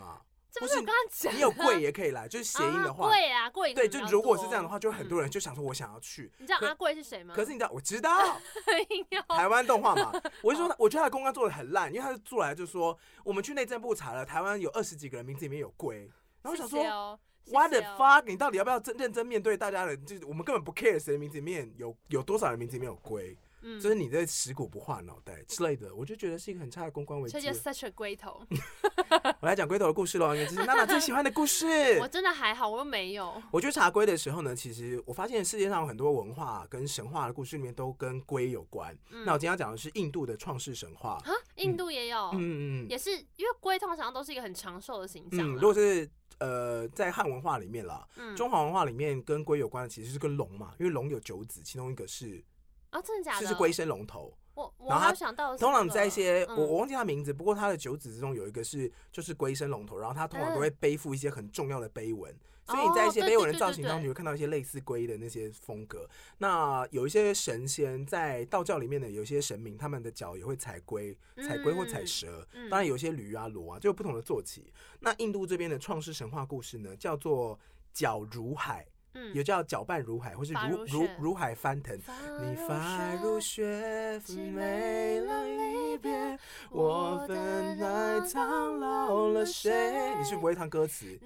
[0.58, 0.62] 啊。
[0.62, 3.08] 不是我刚刚讲，你有贵也可以来，就是谐音的话。
[3.08, 3.74] 贵啊，贵。
[3.74, 6.32] 对，就如果是这样的话，就很多人就想说，我想要去。
[6.38, 7.34] 你知道阿贵是谁吗？
[7.36, 8.40] 可是你知道，我知道。
[9.30, 16.10] 台湾动画嘛， 我就说，我觉得他的公关做的很烂，因为他是做来就说，我们去内政部查了，台湾有二十几个人名字里面有龟，
[16.42, 17.20] 然后我想说
[17.52, 18.24] ，What the fuck？
[18.26, 19.98] 你到底要不要真认真面对大家的？
[19.98, 23.36] 就是我们根本不 care 谁的名字里面有有多少人名字里面有龟。
[23.62, 27.40] 嗯，就是你在食古不化脑袋之类的，我就觉得是一个很差的公关危机。
[27.40, 28.42] 这就 such a 龟头。
[29.42, 31.66] 我来讲龟头的故事喽，因为这是娜娜最喜欢的故事。
[32.00, 33.42] 我真的还好，我又没有。
[33.52, 38.96] 我去查龟的时候呢，其实我发现世界上有很多文化跟神话的故事里面都跟龟有关。
[39.12, 41.22] 嗯、那我今天要讲的是印度的创世神话。
[41.26, 45.40] 啊，印度也有，嗯嗯，也是因为龟通常都是一个很长寿的形象。
[45.40, 52.44] 嗯，如果是呃在汉文化里面啦，嗯、中华文化里面跟龟有关的其实是跟龙嘛，因为龙有九子，其中一个是。
[52.90, 53.42] 啊，真的假的？
[53.42, 54.34] 就是龟身龙头。
[54.56, 66.06] 我我还有想到，通常在一些我我忘记他名字，不过他的九子之中有一个是就是龟身龙头，然后他通常都会背负一些很重要的碑文，所以你在一些碑文的造型当中，你会看到一些类似龟的那些风格。
[66.40, 72.46] 那有一些神仙在道教里面的有一些神明，他们的脚也会踩龟，踩龟或踩蛇。
[72.70, 74.74] 当然有一些驴啊、骡啊，就有不同的坐骑。
[75.00, 77.58] 那印度这边的创世神话故事呢，叫做
[77.94, 78.86] 脚如海。
[79.14, 81.98] 嗯，有叫搅拌如海，或是如如如海翻腾。
[81.98, 86.38] 你发如雪，妩媚了离别，
[86.70, 90.16] 我的爱苍老了谁？
[90.18, 91.20] 你是不会唱歌词？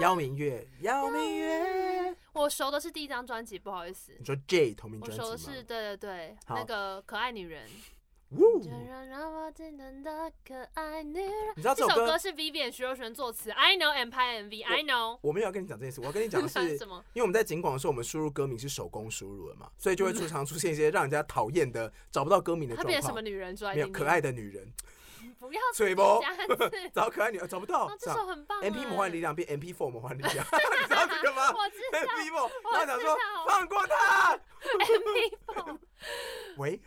[0.00, 2.16] 邀明月，邀明月。
[2.32, 4.12] 我熟的是第一张专辑，不好意思。
[4.18, 5.24] 你说 J 同名专辑吗？
[5.24, 7.66] 我熟的是，对对对，那个可爱女人。
[8.32, 8.38] 你
[11.56, 15.18] 知道这首歌是 Vivian 徐若瑄作词，I know Empire MV，I know。
[15.20, 16.60] 我没有要跟你讲这件事，我要跟你讲的是，
[17.12, 22.94] 因为我们在警广的时候，我们输入歌名是手工输入的嘛，所以就会经常出现一些让人家讨厌的找不到歌名的状况。
[22.94, 23.56] 他变什么女人？
[23.74, 24.72] 没有可爱的女人。
[25.38, 26.22] 不要吹波，
[26.92, 27.90] 找可爱女找不到。
[27.98, 28.60] 这首很棒。
[28.60, 30.34] M P 魔幻力量变 M P Four 魔幻力量，
[30.80, 31.52] 你知道这个吗？
[31.52, 31.98] 我知道。
[31.98, 34.32] M P Four，他想说放过他。
[34.32, 35.78] M P Four。
[36.56, 36.80] 喂，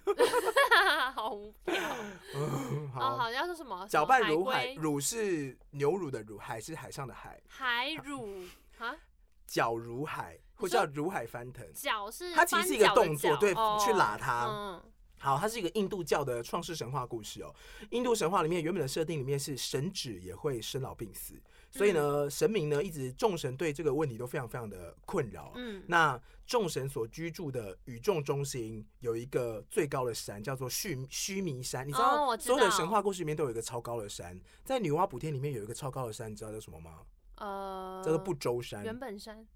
[1.14, 1.82] 好无聊。
[2.36, 3.88] 嗯，好，好像是什么？
[3.88, 7.40] 搅拌乳海，乳是牛乳的乳，海是海上的海。
[7.48, 8.44] 海乳
[8.80, 8.96] 啊？
[9.46, 11.64] 搅如海，或叫如海翻腾。
[11.74, 14.82] 搅是它其实是一个动作，对，去拉它。
[15.24, 17.56] 好，它是一个印度教的创世神话故事哦。
[17.92, 21.34] 印度神话里面原本的设定里面是神祇也会生老病死。
[21.72, 25.54] 所以呢，神明呢一直众神对这个问题都非常非常的困扰。
[25.56, 31.88] 嗯，那众神所居住的宇宙中心有一个最高的山，叫做须须弥山。
[31.88, 37.00] 你知道，哦、知道所有的神话故事里面都有一个超高的山，在女娲补天里面有一个超高的山，你知道叫什么吗？
[37.38, 38.84] 呃，叫做不周山。
[38.84, 39.48] 原本山。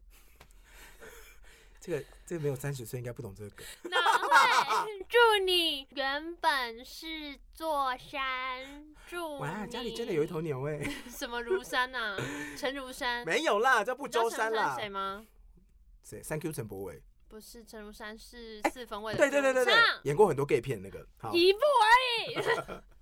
[1.88, 3.66] 这个这个没有三十岁应该不懂这个梗。
[3.84, 5.06] 哪会？
[5.08, 8.94] 祝你原本是座山。
[9.08, 10.82] 祝哇，家里真的有一头牛哎！
[11.10, 12.18] 什么如山呐？
[12.58, 13.24] 陈如山？
[13.26, 14.76] 没有啦，叫不周山啦。
[14.78, 15.26] 谁吗？
[16.04, 16.22] 谁？
[16.22, 17.02] 三 Q 陈柏伟？
[17.30, 19.18] 不是，陈如山是四分卫的。
[19.20, 19.74] 对对对对对，
[20.04, 21.00] 演过很多 gay 片那个。
[21.32, 21.88] 一部而
[22.34, 22.82] 已。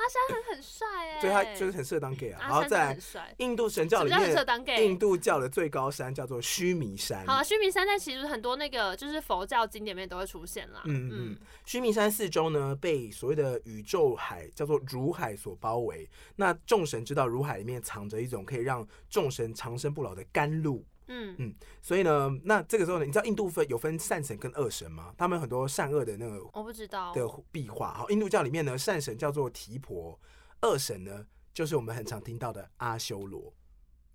[0.00, 2.40] 阿山很很帅哎，对，他就是很适合当 gay 啊。
[2.40, 2.96] 然后在
[3.36, 7.26] 印度神教里面，印度教的最高山叫做须弥山。
[7.26, 10.80] 好，须弥山在其实很多那个就是佛教经典里面都会出现啦。
[10.86, 16.08] 嗯嗯，须弥山四周呢被所谓的宇宙海叫做如海所包围。
[16.36, 20.82] 那众神知道如海里面藏着一种可以让众神长生不老的甘露。
[21.12, 25.12] 嗯嗯，所以呢，那这个时候呢，你知道印度分有分善神跟恶神吗？
[25.18, 27.92] 他们很多善恶的那个我不知道的壁画。
[27.92, 30.18] 好，印度教里面呢，善神叫做提婆，
[30.62, 33.52] 恶神呢就是我们很常听到的阿修罗。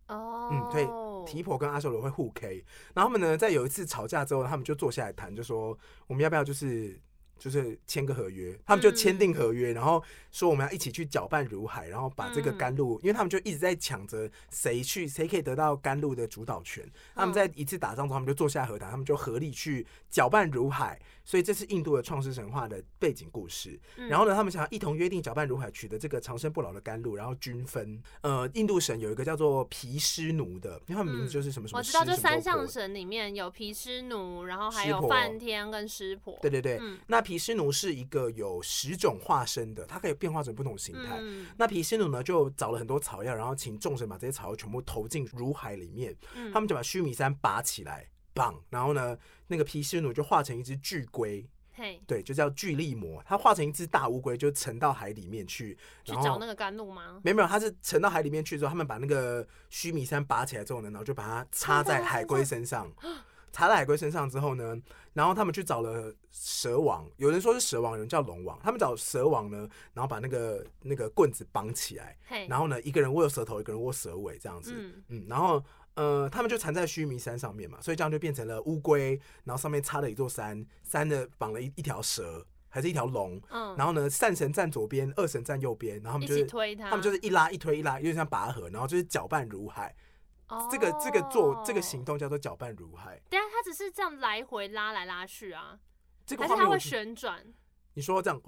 [0.08, 0.88] 哦，嗯，所以
[1.30, 5.78] 提婆跟阿修罗会互 K，然后他们呢在有一次吵架之后，他们就坐下来谈，就说
[6.08, 7.00] 我们要不要就是。
[7.38, 16.83] 就是签个合约，他们就签订合约，嗯、然后说我们要一起去搅拌如海，然后把这个甘露，嗯、因为他们就一直在抢着谁去谁可以得到甘露的主导权。
[17.13, 20.99] 他们在一次打仗中，他们就坐下和谈，他们就合力去搅拌如海。
[21.27, 23.79] 所以这是印度的创世神话的背景故事。
[23.95, 27.99] 然后呢，他们想要一同约定搅拌如海，取得这个长生不老的甘露，然后均分。
[28.21, 31.79] 呃，印度神有一个叫做毗湿奴的，因为他们名字就是什么什么。
[31.79, 36.38] 我知道，就三相神里面有毗湿奴，然后还有梵天跟湿婆。
[36.43, 41.19] 对对对，那毗湿奴是一个有十种化身的，它可以变化成不同形态。
[41.57, 46.15] 那皮湿奴呢，就找了很多草药，然后请众神把这些草药全部投进如海里面。
[46.53, 48.07] 他们就把须弥山拔起来。
[48.38, 49.17] 棒，然后呢，
[49.47, 53.23] 那个皮湿奴就化成一只巨龟，嘿，对，就叫巨力魔。
[53.26, 57.21] 它化成一只大乌龟，就沉到海里面去，去找那个甘露吗？
[57.23, 62.91] 没有没有，他是沉到海里面去之后，他们把那个须弥山拔起来之后呢，然后就把它插在 海龟身上，
[63.56, 64.78] 插在海龟身上之后呢，
[65.14, 72.18] 然后他们去找了蛇王，有人说是蛇王，有人叫龙王，他们找蛇王呢，然后把那个那个棍子绑起来，
[72.49, 75.64] 然后呢，一个人握蛇头，一个人握蛇尾，这样子，嗯，嗯，然后。
[75.95, 83.41] 呃，他们就缠在须弥山上面嘛，所以这样就变成了乌龟，然后上面插了一座山，山的绑了一一条蛇，还是一条龙。
[83.49, 89.95] 嗯，然后呢，善神站左边，恶神站右边，然后他们就是推他，他们就是一拉一推一拉，有点像拔河，然后就是搅拌如海。
[90.48, 93.20] 哦，这个这个做这个行动叫做搅拌如海。
[93.30, 95.80] 对啊，他只是这样来回拉来拉去啊，
[96.26, 97.43] 这个还是他会旋转。
[97.98, 98.41] 你说这样，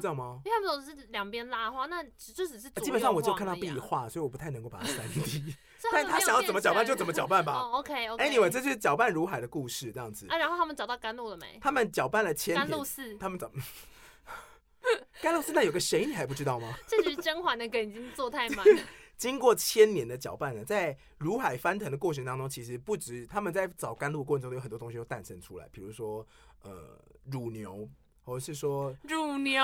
[0.00, 0.40] 这样吗？
[0.44, 5.54] 因为他们都是两边拉的话，那只就只是基本上我就看到壁画，所以我不太能够把它三 D。
[5.92, 7.52] 但他想要怎么搅拌就怎么搅拌吧。
[7.54, 8.24] 哦，OK OK。
[8.24, 10.26] Anyway，这就是搅拌如海的故事，这样子。
[10.28, 11.58] 啊，然后他们找到甘露了没？
[11.60, 12.64] 他们搅拌了千年。
[12.64, 13.18] 甘露寺。
[13.18, 13.50] 他们找
[15.20, 16.72] 甘露寺那有个谁，你还不知道吗？
[16.86, 18.64] 这局甄嬛的梗已经做太满。
[19.16, 26.26] 经过千年的搅拌呢，在如海翻腾的过程当中，其实不止他们在找甘露过程中，有很多东西都诞生出来，比如说
[26.62, 27.88] 呃乳牛。
[28.26, 29.62] 或是说乳牛，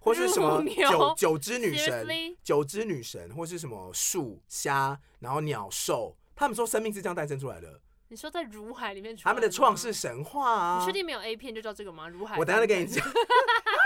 [0.00, 2.06] 或是什么九九只女神
[2.44, 7.80] 九只女神，或是什么树虾，然后鸟兽，他们说生命是这样诞生出来的。
[8.08, 10.78] 你说在如海里面，他们的创世神话啊？
[10.78, 12.06] 你确定没有 A 片就叫这个吗？
[12.06, 13.02] 如海，我等下再跟你讲。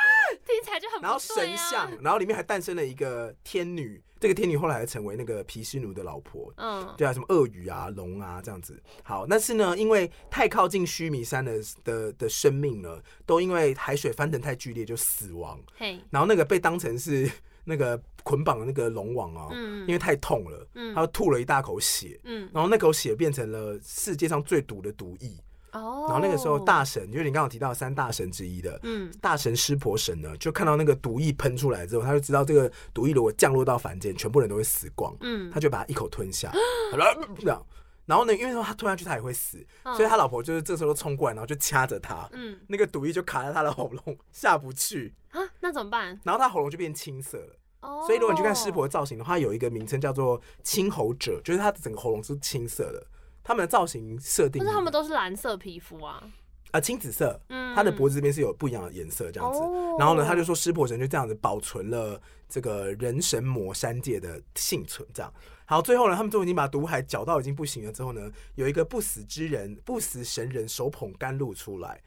[0.64, 6.52] 听起来就很、啊、然后神像，然后里面还诞生了一个天女，这个天女后来还成为那个毗湿奴的老婆。
[6.56, 8.82] 嗯，对啊，什么鳄鱼啊、龙啊这样子。
[9.02, 11.52] 好，但是呢，因为太靠近须弥山的
[11.84, 15.60] 的的生命呢，都因为海水翻腾太剧烈就死亡。
[15.76, 17.30] 嘿，然后那个被当成是
[17.64, 25.30] 那个捆绑的那个龙王哦，嗯，因为太痛了，嗯，他吐了一大口血，嗯，然后那口血变成了世界上最毒的毒液。
[25.74, 36.50] 哦，然后那个时候大神，就是你刚刚提到三大神之一的，嗯，大神湿婆神呢，就看到那个毒液喷出来之后，他就知道这个毒液如果降落到凡间，全部人都会死光，嗯，他就把它一口吞下，
[37.38, 37.66] 这样，
[38.06, 39.64] 然后呢，因为说他吞下去他也会死，
[39.96, 45.12] 所以他老婆就是这时候冲过来，然后就掐着他，嗯，那个毒液就卡在他的喉咙下不去。
[45.30, 46.20] 啊，那怎么办？
[46.22, 53.04] 然后他喉咙就变青色了，哦，所以如果你去看湿婆的造型的话，有一个名称叫做青喉者，就是他的整个喉咙是青色的，
[53.44, 56.20] 他们的造型设定，但是他们都是蓝色皮肤啊。
[56.72, 59.60] 啊，青紫色，嗯他的脖子这边是有不一样的颜色，这样子。
[59.60, 65.32] 嗯、然后呢，他就说湿婆神就这样子保存了这个人神魔三界的幸存，这样。
[65.66, 72.02] 好，最后呢，他们都已经把毒海搅到已经不行了之后呢，有一个不死之人、不死神人手捧甘露出来，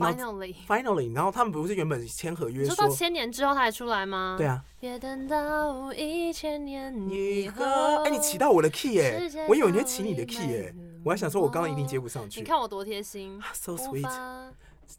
[0.00, 4.36] Finally，Finally，然后他们不是原本签合约说，说到千年之后他才出来吗？
[4.38, 4.64] 对啊。
[4.80, 7.64] 别等到一千年以后。
[8.04, 10.74] 哎，你骑到我的 key 哎，我以为你会骑你的 key 哎，
[11.04, 12.40] 我还想说我刚刚一定接不上去。
[12.40, 14.08] 你看我多贴心，so sweet。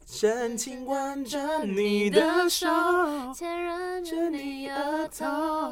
[0.06, 2.66] 深情挽着你的手，
[3.34, 5.24] 牵引着你额头，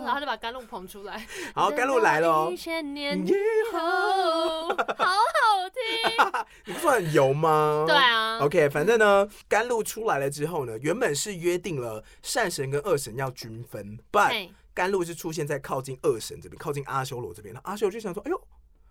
[0.05, 1.27] 然后就把甘露捧出来。
[1.55, 2.51] 好，甘露来了哦。
[2.53, 3.33] 一千年以
[3.73, 6.45] 后，好好听。
[6.67, 7.85] 你不是很油吗？
[7.87, 8.39] 对啊。
[8.41, 17.55] OK，反正呢，甘露出来了之后呢，原本是约定了善神跟恶神要均分，but 甘露是出现在靠近恶神这边，靠近阿修罗这边。
[17.55, 18.41] 那阿修罗就想说，哎呦。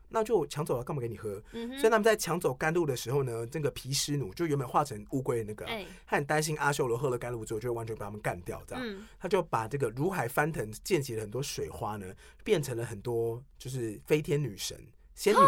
[0.09, 1.41] 那就抢走了，干嘛给你喝？
[1.53, 12.07] 嗯、所以他们在抢走甘露的时候呢，这个皮湿奴就原本化成乌龟的那个、啊，欸、他很担心阿修罗喝了甘露之后就会完全把他们干掉，这样，嗯、他就把这个如海翻腾溅起了很多水花呢，
[12.43, 14.77] 变成了很多就是飞天女神
[15.15, 15.39] 仙女。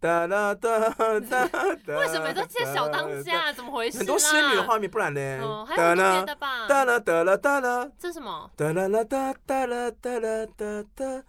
[0.00, 3.52] 哒啦哒哒哒，为什么都见小当家？
[3.52, 3.98] 怎么回事？
[3.98, 5.20] 很多仙女的画面，不然呢？
[5.40, 6.66] 哦，还有别的吧？
[6.66, 8.50] 哒啦哒啦哒啦，这是什么？
[8.56, 11.22] 哒啦啦哒哒啦哒啦哒哒。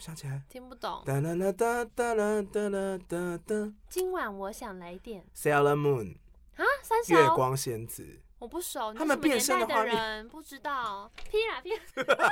[0.00, 1.02] 想起来，听不懂。
[1.04, 3.70] 哒啦啦哒哒啦哒啦哒哒。
[3.90, 5.22] 今晚我想来点。
[5.36, 6.16] Sailor Moon
[6.56, 7.20] 啊，三小。
[7.20, 8.18] 月光仙子。
[8.38, 8.94] 我不熟。
[8.94, 11.12] 他们变身的画面，不知道。
[11.30, 11.76] 劈啦劈。
[11.76, 12.30] 哈哈哈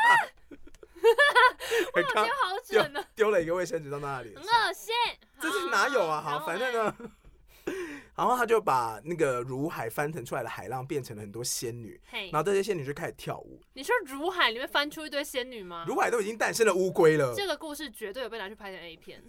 [1.95, 3.05] 我丢好准呢。
[3.15, 4.35] 丢了一个卫生纸到那里。
[4.35, 4.95] 很恶心。
[5.39, 6.23] 这是哪有啊？
[6.23, 6.97] 好，反正呢。
[8.15, 12.01] 然后他就把那个如海翻腾出来的海浪变成了很多仙女，
[12.33, 13.61] 然后这些仙女就开始跳舞。
[13.75, 15.85] 你说如海里面翻出一堆仙女吗？
[15.87, 17.33] 如海都已经诞生了乌龟了。
[17.37, 19.23] 这个故事绝对有被拿去拍成 A 片。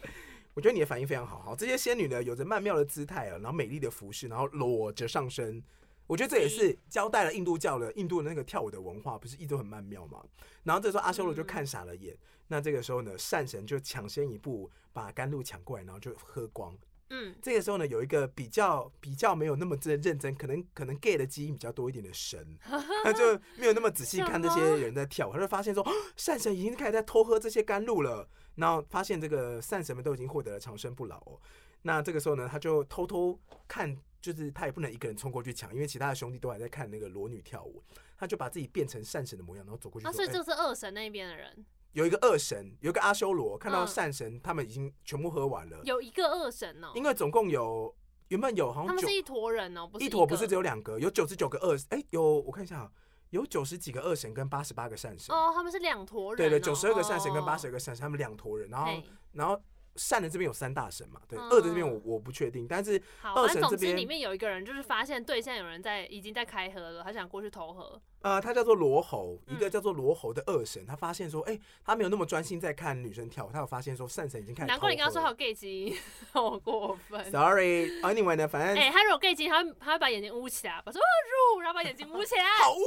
[0.54, 5.62] 我觉得你的反应非常好，好，这些仙女呢，有着曼妙的姿态啊，然后美丽的服饰，然后裸着上身。
[6.06, 10.22] 我觉得这也是交代了印度教的印度的那个跳舞的文化，不是一直都很曼妙吗？
[10.62, 12.14] 然后这时候阿修罗就看傻了眼。
[12.14, 16.78] 嗯、那这个时候呢，善神就抢先一步把甘露抢过来，然后就喝光。
[17.10, 22.44] 嗯，这个时候呢，有一个比较比较没有那么真认真，可能可能 gay 的基因比较多一点的神，
[23.04, 25.86] 他就没有那么仔细看这些人在跳，他就发现说，
[26.16, 31.40] 善神已经开始在偷喝这些甘露了，然后发现这个善神们都已经获得了长生不老哦。
[31.82, 33.38] 那这个时候呢，他就偷偷
[33.68, 37.80] 看，就是他也不能一个人冲过去抢，因为其他的兄弟都还在看那个裸女跳舞，
[38.18, 40.08] 他就把自己变成善神的模样，然后走过去。
[40.08, 41.64] 啊，所以这是二神那边的人。
[41.96, 45.80] 有一个恶神，有一个阿修罗，看到善神，他们已经全部喝完了。
[45.82, 47.96] 有一个恶神哦，因为总共有
[48.28, 52.86] 原本有好像他们是一坨人哦，不是一坨，不是只有两个，有九十九个恶，哎，有我看一下，
[53.30, 55.34] 有九十几个恶神跟八十八个善神。
[55.34, 56.36] 哦，他们是两坨人。
[56.36, 58.92] 对对，九十二个善神跟八十二个善神，他们两坨人，然后
[59.32, 59.58] 然后。
[59.98, 61.18] 善的这边有三大神嘛？
[61.26, 63.02] 对，恶、嗯、的这边我我不确定，但是
[63.34, 67.98] 恶神这边里面有一个人，就是发现对象有人在已经在开喝了，他想过去偷喝。
[68.22, 74.66] 呃，他叫做罗喉，一个叫做罗喉的恶神，他发现说，哎、欸，他没有那么专心在看女生跳舞，他有发现说善神已经开始。
[74.66, 75.96] 难怪你刚刚说他有 gay 基，
[76.32, 77.30] 好过分。
[77.30, 81.00] Sorry，Anyway 呢，反正哎、欸，他如果 gay 基，他会他会把眼睛捂起来，把说
[81.54, 82.44] 入，然后把眼睛捂起来。
[82.58, 82.78] 好污。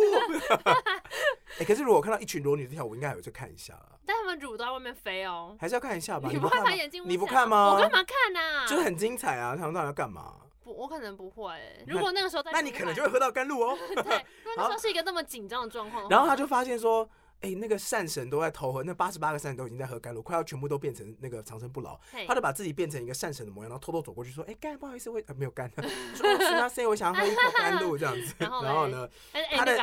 [1.55, 3.95] 哎、欸，可是如果看到一群裸女在跳舞，应该还会去看一下啊。
[4.05, 6.27] 但他们乳都在外面飞哦，还是要看一下吧。
[6.31, 7.11] 你不会把眼睛捂起来？
[7.11, 7.73] 你不看吗？
[7.73, 8.67] 我干嘛看啊？
[8.67, 9.55] 就是很精彩啊！
[9.55, 10.35] 他们到底要干嘛？
[10.63, 11.53] 我可能不会。
[11.87, 13.77] 如果那个时候在，那你可能就会喝到甘露哦。
[13.95, 17.09] 对，如果那时候是一个那么紧张的状况，然后他就发现说，
[17.41, 21.99] 哎，那个善神都在投河，那八十八个善神都已经在喝甘露，快要全部都变成那个长生不老。
[22.27, 25.71] 他就把自己变成一个善神的模样，然后偷偷走过去说，哎，干，不好意思，我没有干。
[26.15, 28.33] 说，那谁我想要喝一口甘露这样子。
[28.39, 29.09] 然后呢，
[29.55, 29.77] 他的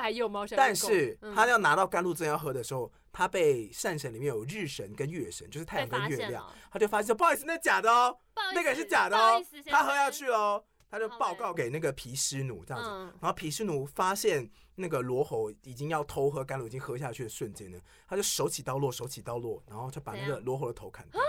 [0.55, 8.17] 但是他要拿到甘露真要喝的时候，他被善神里面有日神跟月神，就是太阳跟月亮，他就发现说，不好意思，那假的哦，
[8.55, 10.63] 那个是假的哦，他喝下去喽。
[10.89, 12.89] 他就报告给那个毗湿奴这样子，
[13.21, 21.21] 然后毗湿奴发现那个罗喉已经要偷喝甘露，已经喝下去的瞬间呢，他就手起刀落，手起刀落，然后就把那个罗喉的头砍掉。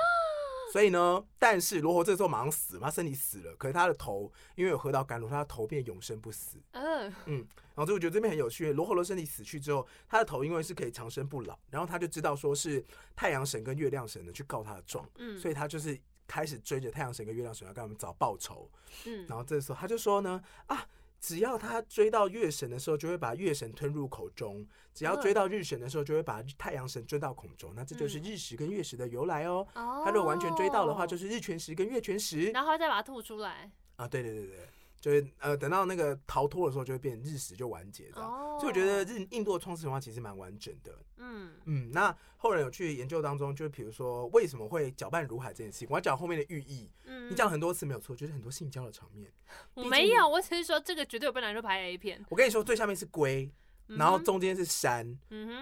[0.74, 6.62] 所以呢，但是罗喉这个时候马上死嘛，他身体死了，可是他的头因为有喝到甘露，他的头变永生不死。
[6.72, 12.86] 嗯嗯，然后所以我觉得这边很有趣，罗喉的身体死去之后，他的头因为是可以长生不老，然后他就知道说是
[13.16, 16.00] 太阳神跟月亮神呢去告他的状，嗯，所以他就是。
[16.30, 18.70] 开始追着太阳神跟月亮神要跟他们找报仇，
[19.06, 20.86] 嗯，然后这时候他就说呢，啊，
[21.20, 27.74] 只要他追到月神的时候，就会把月神吞入口中；只要追到日神的时候，就会把太阳神追到口中。
[27.76, 29.68] 那这就是日食跟月食的由来哦。
[29.74, 33.72] 他如果完全追到的话，就是日全食跟月全食，然后再把它吐出来。
[33.95, 34.70] 啊，对对对对。
[35.00, 38.32] 就是呃，等到那个逃脱的时候，就会变日食就完结这样。
[38.32, 38.60] Oh.
[38.60, 40.98] 所以我觉得日印度的创世神话其实蛮完整的。
[41.18, 46.89] 嗯嗯，那后人有去研究当中，就比如说为什么会搅拌如海这件事情，我要讲后面的寓意。
[47.06, 49.32] 嗯，你讲很多次没有错，就是很多性交的场面。
[49.76, 52.24] 我没有，我只是说这个绝对有被男生拍 A 片。
[52.30, 53.52] 我跟你说，最下面是龟。
[53.88, 55.17] 然后中间是山，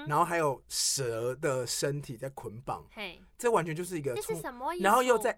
[0.08, 2.84] 然后还有蛇的身体在捆绑，
[3.38, 4.16] 这完全就是一个。
[4.16, 4.74] 这是什么？
[4.80, 5.32] 然后又在，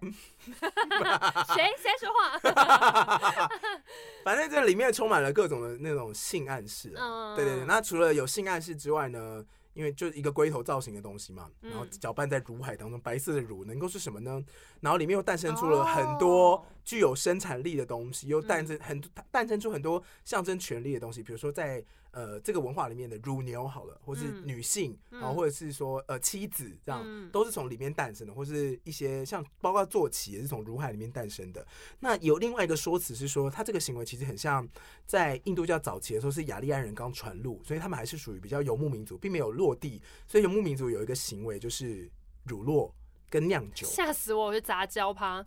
[1.54, 2.38] 谁谁说话？
[4.24, 7.36] 反正这里面充满了各种的那种性暗示啊。
[7.36, 9.44] 对对对，那除了有性暗示之外呢？
[9.74, 14.44] 因为就一个龟头造型的东西嘛，然后搅拌在乳海当中，白色的乳能够是什么呢？
[14.80, 21.84] 然后里面又诞生出了很多具有生产力的东西，又诞生很多诞生出很多象征权力的东西，比如说在。
[22.10, 31.64] 呃，这个文化里面的乳牛好了，或是女性，然后、嗯、或者是说呃妻子这样，嗯、都是从里面诞生的，或是一些像包括坐骑也是从乳海里面诞生的。
[32.00, 34.66] 那有另外一个说辞是说，他这个行为其实很像
[35.06, 40.00] 在印度教早期的时候是雅利安人刚传入，所以他们还是属于比较游牧民族，并没有落地。
[40.26, 42.10] 所以游牧民族有一个行为就是
[42.44, 42.90] 乳酪
[43.28, 44.46] 跟酿酒，吓死我！
[44.46, 45.44] 我就杂交趴。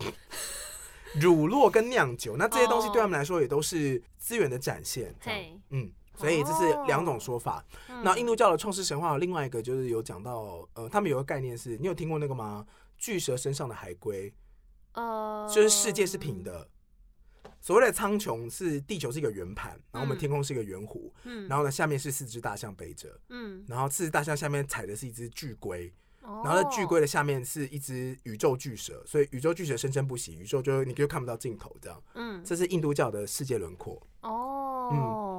[1.20, 5.14] 乳酪跟酿酒，那这些东西对他们来说也都是资源的展现。
[5.22, 5.92] 对，嗯。
[6.14, 7.64] 所以这是两种说法。
[8.02, 12.66] 那印度教的创世神话有另外一个就是有讲到，呃，他们有个概念是，你有听过那个吗？
[12.98, 14.32] 巨蛇身上的海龟，
[14.94, 16.68] 呃，就是世界是平的。
[17.60, 34.00] 所谓的苍穹是地球是一个圆盘，然后我们天空是一个圆弧，嗯，然后呢下面是四只大象背着，嗯，然后四只大象下面踩的是一只巨龟，然后巨龟的下面是一只宇宙巨蛇，所以宇宙巨蛇生生不息，宇宙就你就看不到尽头，这样，嗯，这是印度教的世界轮廓。
[34.22, 35.31] 哦，嗯。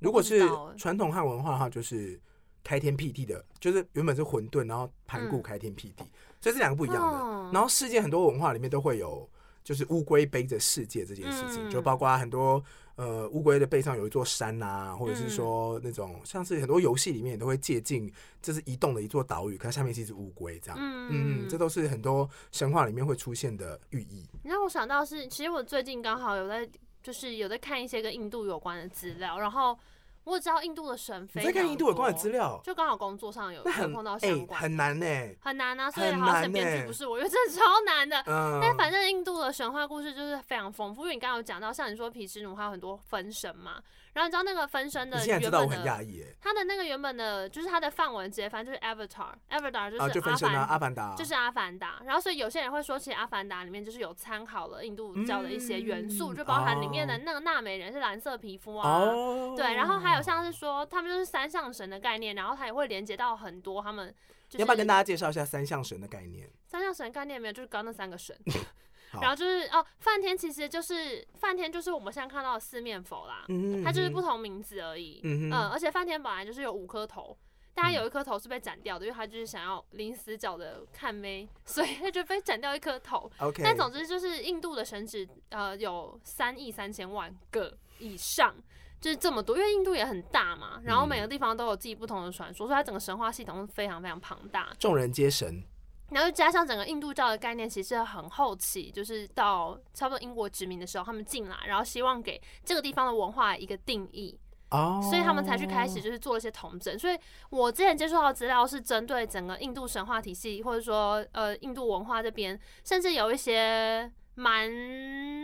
[0.00, 0.40] 如果是
[0.76, 2.18] 传统汉文化的话，就是
[2.64, 6.06] 开天辟地的，就是原本是混沌，然后盘古开天辟地，嗯、
[6.40, 7.18] 所以这两个不一样的。
[7.18, 9.28] 嗯、然后世界很多文化里面都会有，
[9.62, 12.62] 就是乌龟背着世界这件事情，嗯、就包括很多
[12.96, 20.78] 呃乌龟的背上有一座山啊，或者是说那种像是很多游戏里面也都会借镜，这是移动的一座岛屿，可它下面是一只乌龟这样。
[20.80, 24.26] 嗯嗯，这都是很多神话里面会出现的寓意。
[24.42, 26.68] 你让我想到是，其实我最近刚好有在。
[27.02, 29.78] 就是有在看一些跟印度有关的资料，然后
[30.24, 35.06] 我知道印度的神非常在看印度有关的资料，就刚好工作上有碰到相关，欸，很难呢，
[35.40, 38.22] 很难啊，所以好像编剧不是我，因为真的超难的。
[38.26, 43.82] 嗯，但反正印度的神话故事就是非常丰富，因为你刚刚有讲到，像你说毗湿奴还有很多分神嘛。
[44.12, 49.96] 然后你知道那个分身的原本的，他的那个原本的，就是他的范文直接翻就是 Avatar，Avatar 就
[50.36, 52.02] 是阿凡达，就是阿凡达。
[52.04, 59.10] 然后所以有些人会说，其实阿凡达里面就是有参考了印度教的一些元素，就包含里面的那个纳美人是蓝色皮肤啊，
[59.56, 59.74] 对。
[59.74, 64.14] 然后还有像是说，他们就是三相神的概念，然后他也会连接到很多他们。
[64.54, 66.50] 要不要跟大家介绍一下三相神的概念？
[66.66, 68.36] 三相神的概念没有，就是刚刚那三个神。
[69.20, 75.20] 然后就是哦，梵天其实就是梵天，就是我们现在看到的四面佛啦，嗯、它就是不同名字而已。
[75.24, 77.36] 嗯，哼嗯，而且梵天本来就是有五颗头，
[77.74, 83.30] 但他有一颗头是被斩掉的，嗯、因为他就是想要临死角的看妹， 所以他就被斩掉一颗头。
[83.38, 88.54] Okay 但总之就是印度的神祇呃有三亿三千万个以上，
[89.00, 94.72] 就是这么多，因为印度也很大嘛，然后每个地方都有自己不同的传说，所以它整个神话系统是非常非常庞大。
[94.78, 95.64] 众人皆神。
[96.10, 104.36] 然后加上整个印度教的概念，其实很后期，就是到差不多英国殖民的时候，他们进来，然后希望给这个地方的文化一个定义，
[104.70, 106.98] 哦，所以他们才去开始就是做一些统整。
[106.98, 107.16] 所以
[107.50, 114.68] 我之前接触到的资料是针对整个印度神话体系，或者说呃印度文化这边，甚至有一些蛮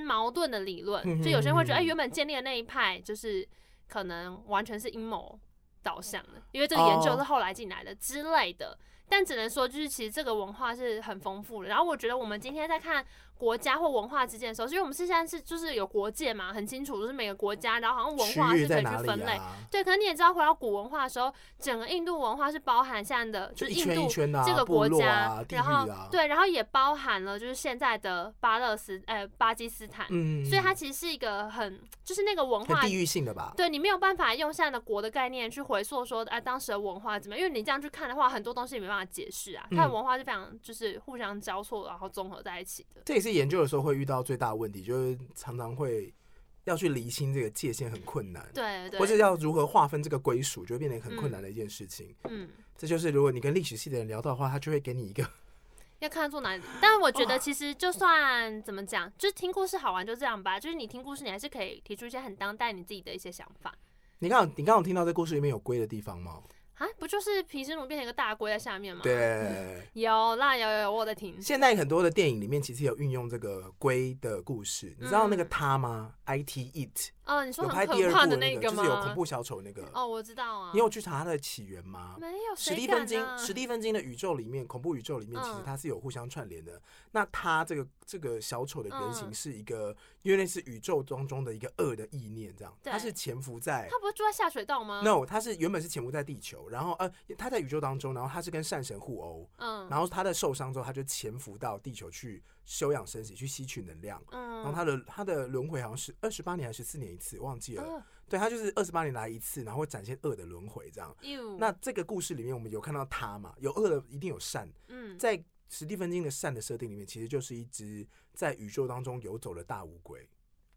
[0.05, 3.47] 矛盾的理论，就有些人会觉得，哎，原本建立的那一派就是
[3.87, 5.39] 可能完全是阴谋
[5.83, 8.77] 导向的，因为这个研究是后来进来的之类的。
[9.09, 11.69] 但只能说，就是其实这个文化是很丰富的。
[11.69, 13.05] 然后我觉得我们今天在看。
[13.39, 19.33] 国家或文化之间的时候，因为我们是现在是就是有国界嘛，很清楚，就是每个国家，然后好像文化是可以去分类。
[19.33, 24.09] 啊、对，可能你也知道，回到古文化的时候，整个印度文化是包含现在的，就是印度
[24.45, 33.53] 这个国家，啊、然后、啊、对，然后也包含了就是现在的巴勒斯呃巴基斯坦，嗯，所以它其实是一个很就是那个文化地域性的吧？
[33.57, 37.47] 对，你没有办法用现在的国的概念去回溯说，哎、啊，当时的文化怎么样？
[37.47, 39.67] 因为你这样去看的话，很多东西也没办法解释啊。
[39.73, 43.03] 它的文化是非常就是互相交错，然后综合在一起的。
[43.05, 44.07] 这也是研究的时候会遇。
[44.07, 46.15] 到最大的问题就是常常会
[46.63, 52.15] 要去厘清这个界限很困难，对，对，或者要如何划分这个归属，就会变得很困难的一件事情。
[52.29, 52.49] 嗯，
[52.79, 55.29] 这就是如果你跟历史系的人聊到的话，他就会给你一个
[55.99, 56.63] 要看做哪里。
[56.81, 60.61] 但是我觉得其实就算怎么讲，就是听故事好玩就这样吧。
[60.61, 63.75] 就是你听故事，你还是可以提出一些很当代你自己的一些想法。
[64.21, 66.41] 你刚你刚刚听到这故事里面有龟的地方吗？
[66.77, 69.01] 啊，不就是皮斯奴变成一个大龟在下面吗？
[69.03, 71.41] 对， 有啦，有有有，我在听。
[71.41, 77.16] 现在很多的电影里面其实有运用这个龟的故事，你知道那个他吗？I T It。
[77.27, 78.77] 哦，你说很可怕的那个吗？
[78.77, 79.85] 就是有恐怖小丑那个。
[79.93, 80.71] 哦，我知道啊。
[80.73, 82.17] 你有去查它的起源吗？
[82.21, 82.57] 没有。
[82.57, 86.81] 史蒂芬金，史蒂芬金的宇宙里面，恐怖宇宙里面，其实它是有互相串联的。
[87.11, 92.73] 那它这个这个小丑的原型是一个，因为那是宇宙当中的一个恶的意念，这样。
[92.85, 93.89] 它是潜伏在。
[93.91, 99.51] 他不是住在下水道吗？No，它是原本是潜伏在地球，然后呃，它在宇宙当中，然后它是跟善神互殴。
[99.57, 99.89] 嗯。
[99.89, 102.43] 然后它的受伤之后，它就潜伏到地球去。
[102.67, 104.23] 休养生息，去吸取能量。
[104.33, 107.83] 嗯，然后他的他的轮回好像是二十八年还是十四年一次，忘记了。
[107.87, 111.17] 嗯、对，他就是二十八年来一次，然后会展现恶的轮回这样。
[111.23, 113.55] 呦那这个故事里面，我们有看到他嘛？
[113.59, 114.71] 有恶的，一定有善。
[114.89, 120.29] 嗯，在史蒂芬金的善的设定里面，其实就是一只在宇宙当中游走的大乌龟。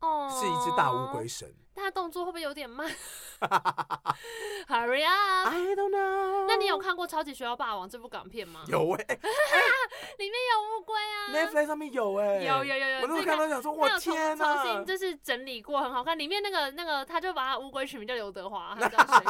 [0.01, 1.53] 哦，是一只大乌龟神。
[1.75, 2.85] 但他动作会不会有点慢？
[4.67, 6.45] Hurry up！I don't know。
[6.45, 8.65] 那你有看过《超级学校霸王》这部港片吗？
[8.67, 9.19] 有 哎、欸，
[10.17, 11.31] 里面有乌龟啊。
[11.31, 13.01] Netflix 上面有哎、欸，有有有有。
[13.01, 14.63] 我那时候看到想说，我天哪！
[14.63, 16.19] 重新就是整理过，很好看。
[16.19, 19.23] 里面那个那个，他就把他乌龟取名叫刘德华，他 叫谁？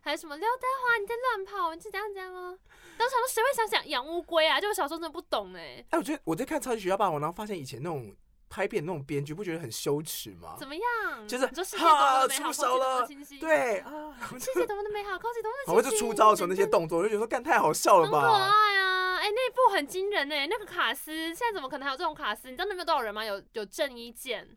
[0.00, 0.98] 还有什么刘德华？
[1.00, 1.74] 你在乱跑？
[1.74, 2.56] 你是这样这样哦。
[2.96, 4.60] 当时我说谁会想想养乌龟啊？
[4.60, 5.86] 就我小时候真的不懂哎、欸。
[5.90, 8.14] 哎，我觉得我在看《超级学校霸王》，然后发现以前那种。
[8.54, 10.54] 拍片那种编剧不觉得很羞耻吗？
[10.56, 11.26] 怎么样？
[11.26, 13.04] 就是哈出手了，
[13.40, 15.74] 对啊，世界多么的美好，空气多么的清新。
[15.74, 18.20] 然后就出招的时候那些动作，我就觉得说干太好笑了吧？
[18.20, 19.16] 很可爱啊！
[19.16, 22.48] 哎，那部很惊人哎，那个卡斯现在怎么可能还有这种卡斯？
[22.48, 23.24] 你知道那边有多少人吗？
[23.24, 24.56] 有有郑伊健，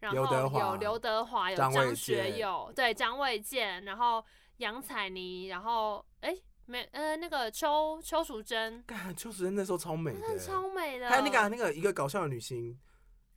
[0.00, 0.16] 然后
[0.58, 4.24] 有刘德华，有张学友，对，张卫健，然后
[4.56, 6.34] 杨采妮，然后哎
[6.66, 11.08] 没呃那个邱邱淑贞，干邱淑贞那时候超美的，超美的。
[11.08, 12.76] 还有那个那个一个搞笑的女星。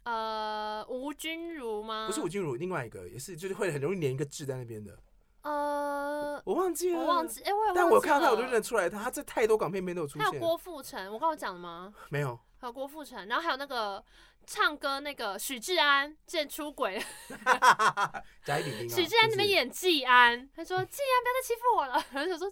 [0.03, 2.07] 呃，吴君如吗？
[2.07, 4.97] 不是吴君如，另外一个也是，就是会很容易粘一个痣在那边的。
[5.43, 10.27] 呃，我忘记了，我忘记，哎、欸，我有，但我看到他，我就认得出来他，他在太多港片里面都有出现。
[10.27, 11.93] 还有郭富城，我刚我讲了吗？
[12.09, 12.39] 没有。
[12.57, 14.03] 还有郭富城，然后还有那个
[14.45, 17.03] 唱歌那个许志安，之前出轨。
[18.45, 22.51] 贾许志安那边演季安，他说季安不要再欺负我了，然后就说。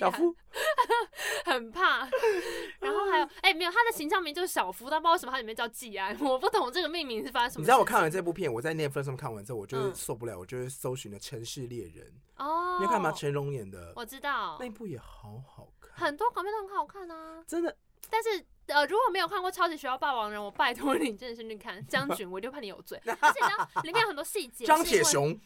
[0.00, 0.34] 小夫
[1.44, 2.08] 很怕，
[2.80, 7.62] 然后还有哎、欸，没有他的形象名就是小夫，但不知道为什么他里面叫季安，我不懂这个命名是发生什么。
[7.62, 12.06] 你知道我看完这部片，我在 Netflix 上看完之后，我就受不了，我就搜寻了《城市猎人》
[12.44, 13.12] 哦，你有看吗？
[13.12, 17.76] 成龙演的，我知道那部也好好看，很多港片都很好看啊，真的。
[18.10, 25.38] 但是呃，如果没有看过《超级学校霸王》人，我拜托你真的是去看将 军，我就怕你有罪， 而且呢，里面有很多细节，张铁雄。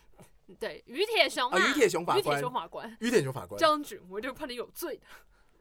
[0.54, 5.06] 对，于铁雄啊，于铁雄法官，于铁雄法官，于铁雄法官，将军，我就怕你有罪的。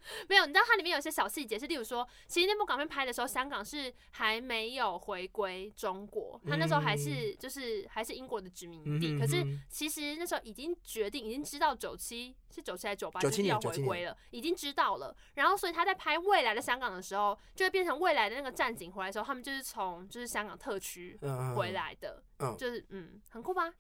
[0.30, 9.14] 没有，你知道它里面有些小细节，是例如说，其实那部港片拍的时候，香港是还没有回归中国，它那时候还是就是还是英国的殖民地。
[9.14, 15.16] 嗯、可是其实那时候已经决定，已经知道九七是九七还是九八，就是要回归了，已经知道了。
[15.34, 21.20] 然后所以他在拍未来的香港的时候，就会变成未来的那个战警回来的时候，他们就是从就是香港特区
[21.56, 23.74] 回来的，嗯、就是嗯，很酷吧？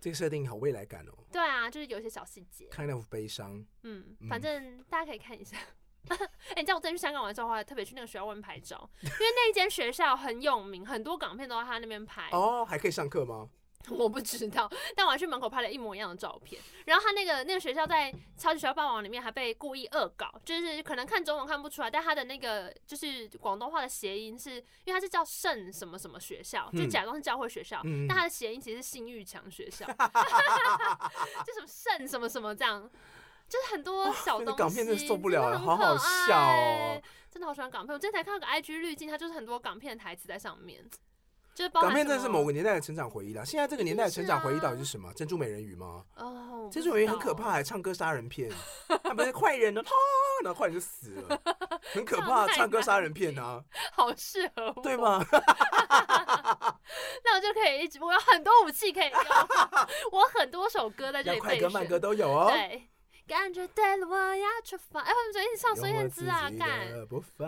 [0.00, 1.12] 这个设定好未来感哦。
[1.32, 3.64] 对啊，就是有一些小细节，kind of 悲伤。
[3.82, 5.56] 嗯，反正大家可以看一下。
[6.08, 6.16] 哎、
[6.54, 12.30] 欸，你知道我在去香港玩之后，还特别去那个学校外面拍照，因为那一间学校很有名，很多港片都在他那边拍。
[12.30, 13.50] 哦，还可以上课吗？
[13.96, 16.60] 我不知道，但我还去门口拍了一模一样的照片。
[16.84, 29.86] 然后他那个那个学校在《超级学校霸王》里面还被故意恶搞，就是可能看中文看不出来，但他的那个就是广东话的谐音是，因为他是叫圣什么什么学校，就假装是教会学校，嗯、但他的谐音其实是性欲强学校，
[31.46, 32.88] 就什么圣什么什么这样，
[33.48, 34.52] 就是很多小东西。
[34.52, 37.00] 哦、港片真的受不了了，好好笑哦！
[37.30, 40.88] 真的好喜欢港片，我今天才看到个 IG 滤镜，它就是很多港片的台词在上面。
[41.72, 43.44] 港片真的是某个年代的成长回忆啦。
[43.44, 45.12] 现在这个年代的成长回忆到底是什么？
[45.14, 46.04] 珍珠美人鱼吗？
[46.16, 48.50] 哦，珍珠美人鱼很可怕，还唱歌杀人片，
[49.02, 49.90] 他们是坏人呢，啪，
[50.44, 51.40] 然后坏人就死了，
[51.94, 55.24] 很可怕，唱歌杀人片啊， 好适合我，对吗？
[57.24, 59.20] 那我就可以一直，我有很多武器可以用，
[60.12, 62.50] 我很多首歌在这里，快歌慢歌都有哦。
[62.52, 62.88] 对。
[63.26, 65.00] 感觉对了，我要出发。
[65.00, 66.88] 哎、欸，我们昨天一起唱孙燕姿啊，干！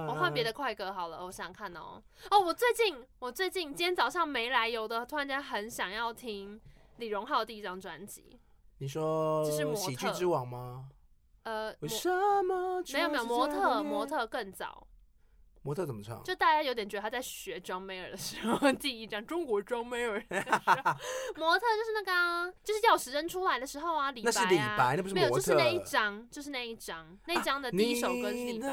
[0.08, 2.02] 我换别的快歌好了，我想看哦。
[2.32, 6.60] 哦，我最近，我最近今天早上没来由的，突然间很想要听
[6.96, 8.40] 李荣浩的第一张专辑。
[8.78, 10.88] 你说这是喜剧之王吗？
[11.44, 12.10] 呃，为什
[12.42, 14.87] 么没有没有模特，模特更早。
[15.62, 16.22] 模特怎么唱？
[16.22, 20.22] 就大家有点觉得他在学 John Mayer 的时候， 第一张中国 John Mayer。
[21.36, 24.32] 模特就是那个啊，就是钥匙扔出来的时候啊，李白啊。
[24.34, 25.26] 那是李白，那不是模特。
[25.26, 28.68] 没有，就是那一张，就是那一张，那一张的第一首歌是李白。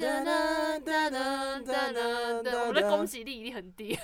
[0.00, 3.94] 哒哒哒哒哒哒哒，我的攻击力一定很低，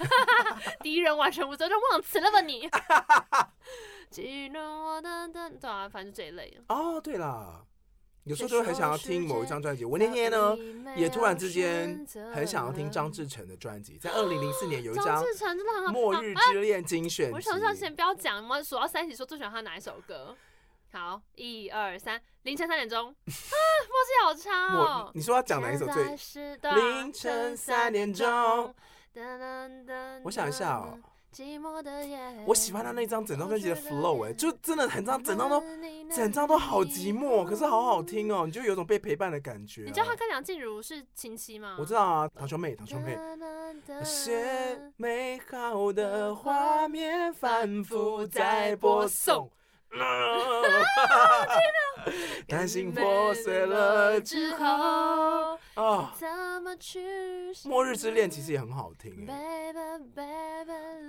[0.82, 2.68] 敌人完全无责任，忘词了吧你？
[4.14, 4.60] 对
[5.62, 6.60] 啊，反正这一类。
[6.68, 7.64] 哦，对了。
[8.28, 9.84] 有时候就很想要听某一张专辑。
[9.84, 10.56] 我那天呢，
[10.94, 13.96] 也突然之间很想要听张志成的专辑。
[13.96, 15.24] 在二零零四年有一张
[15.90, 17.30] 《末日之恋》精选。
[17.32, 20.36] 我想想，先不要讲，我们数到三起说最喜欢他哪一首歌。
[20.92, 25.10] 好，一二三，凌晨三点钟啊，默契好差哦。
[25.14, 26.04] 你说要讲哪一首最？
[26.74, 28.74] 凌晨三点钟。
[30.24, 30.98] 我想一下哦。
[31.38, 32.18] 寂寞的夜。
[32.48, 35.62] 我喜欢他那张整张专辑的 flow，哎，就真的很张整张都
[36.12, 39.82] 整张都好寂寞，可是好好听哦，你就有种被陪伴的感觉。
[39.82, 41.76] 你知道他跟梁静茹是亲戚吗？
[41.78, 43.16] 我知道啊，堂兄妹，堂兄妹。
[43.86, 49.48] 那些美好的画面反复在播送。
[52.46, 56.28] 担心破碎了之后，啊，怎
[56.62, 57.00] 么去？
[57.64, 59.72] 末日之恋其实也很好听哎。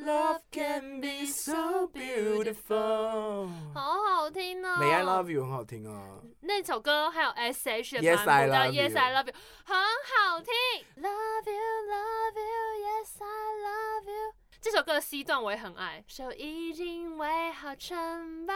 [0.05, 4.77] Love can be so beautiful，好好听哦。
[4.79, 6.19] May I love you 很好听啊。
[6.41, 9.33] 那首歌还有 S H 的版本的 Yes I love you
[9.65, 10.53] 很好听。
[10.97, 13.25] Love you, love you, yes I
[13.65, 14.33] love you。
[14.61, 18.53] 这首歌的 C 段我也很爱，手已经围好城堡，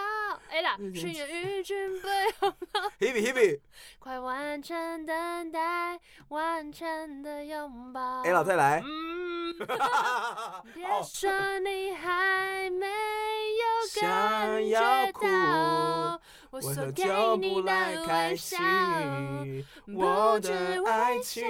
[0.50, 2.02] 哎啦，巡演与准
[3.00, 3.60] Hebe Hebe，
[4.00, 8.22] 快完成等待，完成的拥抱。
[8.24, 8.82] 哎老，再来。
[8.84, 9.56] 嗯，
[10.74, 16.20] 别说你还没有感觉到。
[16.52, 17.04] 我所给
[17.38, 17.72] 你的
[18.06, 18.60] 开心，
[19.88, 21.44] 我的爱情，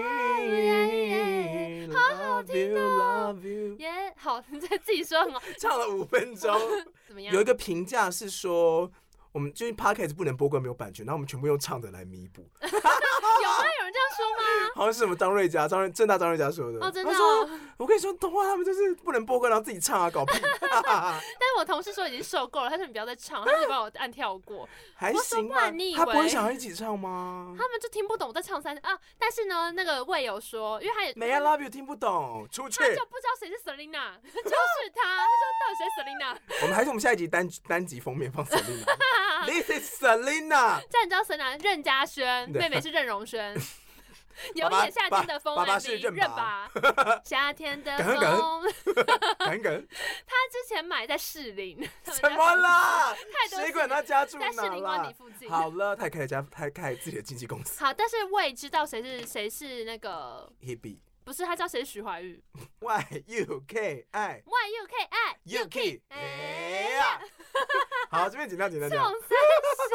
[1.91, 3.37] 好好听哦，
[3.79, 6.57] 耶，好，你在自己说很好，唱了五分钟，
[7.05, 7.33] 怎么样？
[7.35, 8.89] 有一个评价是说。
[9.33, 12.47] 我们最近 podcast 不能播歌，没有版权，然后我们全部用唱的来弥补。
[12.61, 13.65] 有吗？
[13.79, 14.69] 有人这样说吗？
[14.75, 16.77] 好像是什么张瑞佳、张瑞正大张瑞佳说的。
[16.85, 17.11] 哦，真的。
[17.11, 20.33] 他说：“我跟你说，童话他们就是不能播歌，然后自己唱啊，搞屁。
[20.61, 24.69] ”但是我同事说已经受够了，他说你不要再唱，他就把我按跳过。
[24.95, 25.71] 还行吧？
[25.95, 27.55] 他不会想要一起唱吗？
[27.57, 28.97] 他们就听不懂我在唱三啊。
[29.17, 32.79] 但是呢，那个魏有说，因为他也 May I Love You 听不懂，出去。
[32.81, 35.01] 他就不知道谁是 Selina，就是他。
[35.03, 36.37] 他说到底谁是 Selina？
[36.61, 38.85] 我们还是我们下一集单单集封面放 Selina。
[39.45, 40.81] This is Selina。
[40.89, 43.55] 这样你知道 Selina 任嘉萱，妹妹是任容萱。
[44.55, 46.67] 有点夏天的风，爸爸是任拔。
[47.23, 48.63] 夏天的风。
[49.37, 49.87] 耿耿。
[50.25, 51.87] 他之前买在士林。
[52.01, 53.15] 怎么了？
[53.31, 53.59] 太多。
[53.59, 54.51] 谁管他家住哪？
[54.51, 55.47] 在士林湾里附近。
[55.47, 57.83] 好了，他开了家，他开自己的经纪公司。
[57.83, 60.51] 好，但是我也知道谁是谁是那个。
[60.61, 60.97] Hebe。
[61.23, 62.41] 不是，他叫谁是徐怀钰。
[62.79, 64.43] Y U K I。
[64.45, 65.37] Y U K I。
[65.43, 66.01] U K。
[66.09, 66.17] 哎
[66.97, 67.21] 呀。
[68.09, 68.89] 好，这边紧张紧张。
[68.89, 69.13] 这种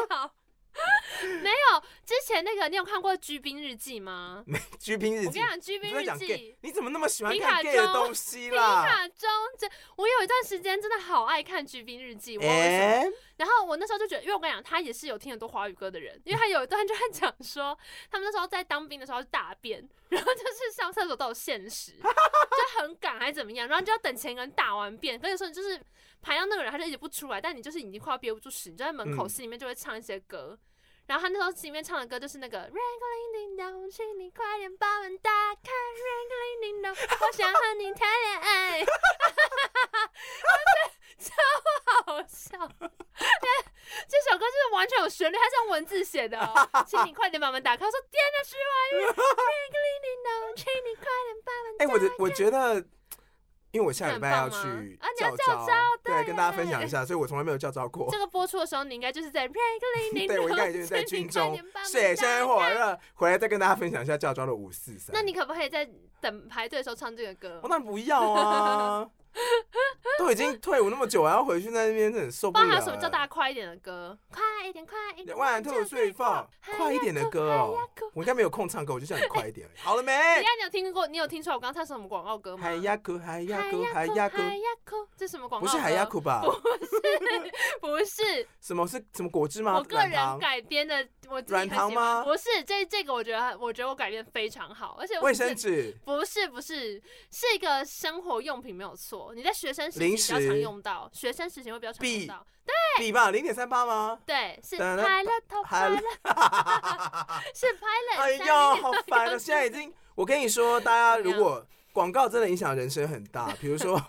[0.09, 0.35] 小。
[1.41, 4.43] 没有，之前那个你有看过《G 兵日记》吗？
[4.47, 5.25] 没，《G 兵日记》。
[5.27, 8.83] 我跟你讲，《G 兵日记》，你怎么那么喜欢看 gay 的东西啦？
[8.83, 9.67] 皮卡中，这
[9.97, 12.37] 我有一段时间真的好爱看《G 兵日记》。
[12.41, 13.05] 哎。
[13.37, 17.77] 然后我那时候就觉得，因为我跟你讲，他也是有听很多华语歌的人，因为他有一段就在讲说，
[18.11, 25.79] 他们那时候在当兵的时候大便，然后就是上厕所都有限时， 就很赶还是怎么样，然后就要等前一个人打完便，跟你说你就是
[26.21, 30.49] 排到那个人他就一直不出来，但你就是已经快要憋不住屎，你就在门口心里面就会唱一些歌。
[30.51, 30.59] 嗯
[31.09, 35.71] 然后他那时候里面唱的歌就是那个 Ringling Ding Dong，请你快点把门打开
[36.05, 36.95] ，Ringling Ding Dong，
[37.25, 38.85] 我想和你谈恋爱，
[41.17, 41.33] 超
[42.05, 42.59] 好笑。
[44.07, 46.37] 这首歌就是完全有旋律，它是用文字写的，
[46.85, 47.87] 请你快点把门打开。
[47.87, 48.97] 我说天哪，徐怀钰
[49.41, 51.91] ，Ringling Ding Dong，请你快点把门打开。
[51.91, 52.85] 哎，我我觉得。
[53.71, 58.07] 因为我下礼拜要去教招，对，跟大家分享一下，所以我从来没有教招过。
[58.11, 59.47] 这个播出的时候，你应该就是在，
[60.27, 65.13] 对，我应该已经在军中，水深火热，回来再跟大家分享一下教招的五四三。
[65.13, 65.87] 那你可不可以在
[66.19, 67.59] 等排队的时候唱这个歌？
[67.61, 69.07] 我当然不要啊。
[70.17, 72.67] 都已经退伍那么久，还要回去在那边，真的很受不了。
[72.67, 74.17] 还有什么叫大家快一点的歌？
[74.29, 75.37] 快一点，快一点。
[75.37, 77.77] 万兔睡放，快一点的歌哦。
[78.13, 79.69] 我应该没有空唱歌，我就叫你快一点。
[79.81, 80.11] 好了没？
[80.11, 81.07] 你看，你有听过？
[81.07, 82.63] 你有听出来我刚刚唱什么广告歌吗？
[82.63, 85.07] 海鸭哭，海鸭哭，海鸭哭，海鸭哭。
[85.15, 85.65] 这什么广告？
[85.65, 86.41] 不是海鸭哭吧？
[86.43, 86.59] 不是，
[87.79, 88.47] 不是。
[88.59, 89.77] 什么是什么果汁吗？
[89.77, 92.23] 我个人改编的，我软糖吗？
[92.23, 97.01] 不是，这这个我觉得，我觉得我改编非常好，而且卫生纸不是不是，
[97.31, 99.18] 是一个生活用品没有错。
[99.35, 99.99] 你在学生时。
[99.99, 104.19] 比较常用到，学生时期会比较常用到，对，比吧，零点三八吗？
[104.25, 105.97] 对，是拍了头，拍了，
[107.55, 108.21] 是拍了。
[108.21, 109.37] 哎呀，好烦啊！
[109.37, 111.65] 现在已经，我跟你说，大家如果。
[111.91, 113.99] 广告真的影响人生很大， 比如说，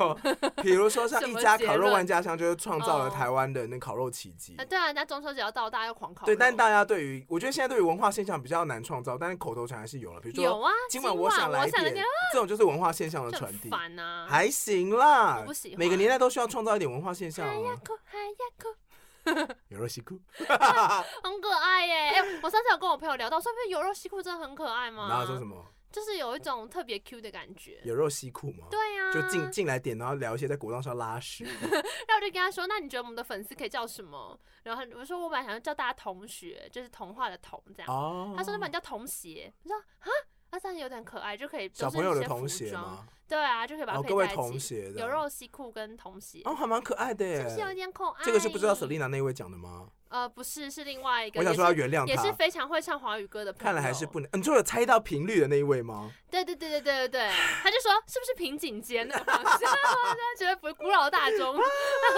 [0.63, 4.55] 比如说像一家烤肉万家香，就是创造了台湾的那烤肉奇迹。
[4.69, 6.27] 对啊，人家中秋节要到，大家要狂烤。
[6.27, 10.21] 对，但大家对于，我觉得现在对于文化现象比较难创造，但是口头禅还是有了。
[10.21, 13.71] 比如说，有啊，今晚我想来点，这种就是文化现象的传递。
[13.71, 15.79] 烦啊，还行啦，不喜欢。
[15.79, 17.47] 每个年代都需要创造一点文化现象。
[17.47, 21.95] 还要哭，还要哭， 有肉西裤， 很可爱耶！
[22.11, 25.09] 哎，我上次有跟我朋友聊到，说不是有肉西裤真的很可爱吗？
[25.09, 25.65] 然后说什么？
[25.91, 28.67] 就是有一种特别 Q 的感觉，有肉西裤吗？
[28.71, 31.45] 对呀，就进进来点，然后聊一些在果冻上拉屎。
[31.71, 40.09] 然后我就跟他说：“那你觉得我们的粉丝可以叫什么？”然后我说：“我本来想要叫大家同学，就是童话的童这样。”哦，他说：“那把你叫童鞋。”我说：“啊
[40.51, 43.07] 啊，这样有点可爱，就可以小朋友的童鞋吗？
[43.29, 44.11] 对啊，就可以把它配在一起。
[44.11, 46.43] 各位童鞋的，有肉西裤跟童鞋。
[46.45, 47.37] 哦，还蛮可爱的耶。
[47.37, 48.25] 是不是有点可爱？
[48.25, 49.87] 这个是不知道 Selina 那位讲的吗？
[50.09, 51.39] 呃，不是，是另外一个。
[51.39, 53.65] 我想说要原谅他，也是非常会唱华语歌的朋友。
[53.65, 54.29] 看来还是不能。
[54.33, 56.11] 你说有猜到频率的那一位吗？
[56.29, 57.31] 对对对对对对对，
[57.63, 59.61] 他就说是不是平颈肩的方向？
[60.37, 61.57] 觉得不古老大钟。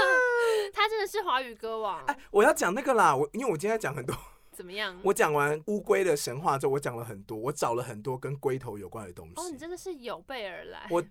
[0.73, 2.03] 他真的是华语歌王。
[2.07, 4.17] 哎，我要讲那个啦，我因为我今天讲很多。
[4.53, 4.99] 怎么样？
[5.03, 9.35] 我讲完乌龟的神话之后，我讲了很多，我找了很多跟龟头有关的东西。
[9.37, 10.87] 哦，你真的是有备而来。
[10.91, 11.03] 我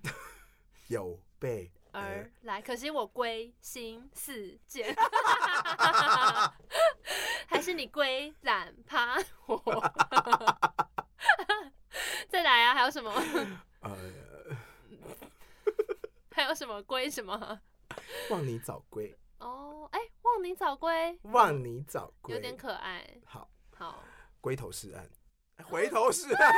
[0.87, 4.95] 有备而来，可惜我龟心似箭，
[7.47, 9.17] 还是你龟懒趴
[9.47, 9.61] 我。
[12.29, 13.11] 再来啊，还有什么？
[13.81, 13.97] 呃，
[16.31, 17.59] 还有什么龟什么？
[18.29, 19.13] 望你早归。
[19.41, 23.03] 哦，哎、欸，望你早归，望你早归，有点可爱。
[23.25, 24.03] 好，好，
[24.39, 25.09] 龟头是岸，
[25.65, 26.53] 回头是 岸，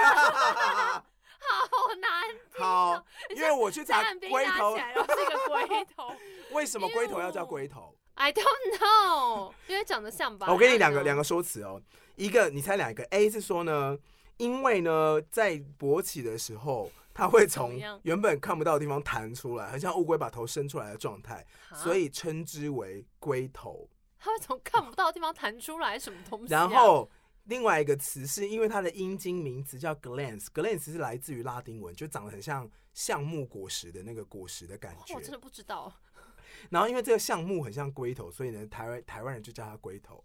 [1.39, 2.61] 好难听。
[2.61, 6.13] 好，因为我去查龟头，是个龟头。
[6.51, 10.47] 为什么龟头要叫龟头？I don't know，因为长得像吧。
[10.51, 11.81] 我给你两个两个说辞哦，
[12.15, 13.97] 一个你猜两个，A 是说呢，
[14.37, 16.91] 因为呢在勃起的时候。
[17.13, 21.45] 它会从原本看不到的地方弹出来，很像乌龟把头伸出来的状态，
[21.75, 23.89] 所以称之为龟头。
[24.17, 26.61] 它会从看不到的地方弹出来，什么东西啊？
[26.61, 27.11] 然后
[27.43, 35.13] 另外一个词是因为它的阴茎名词叫 glans，glans 是来自于拉丁文，就长得很像橡木果实的那个果实的感觉。
[35.13, 35.93] 我真的不知道。
[36.71, 40.23] 然后因为这个橡木很像龟头，所以呢，台湾台湾人就叫它龟头。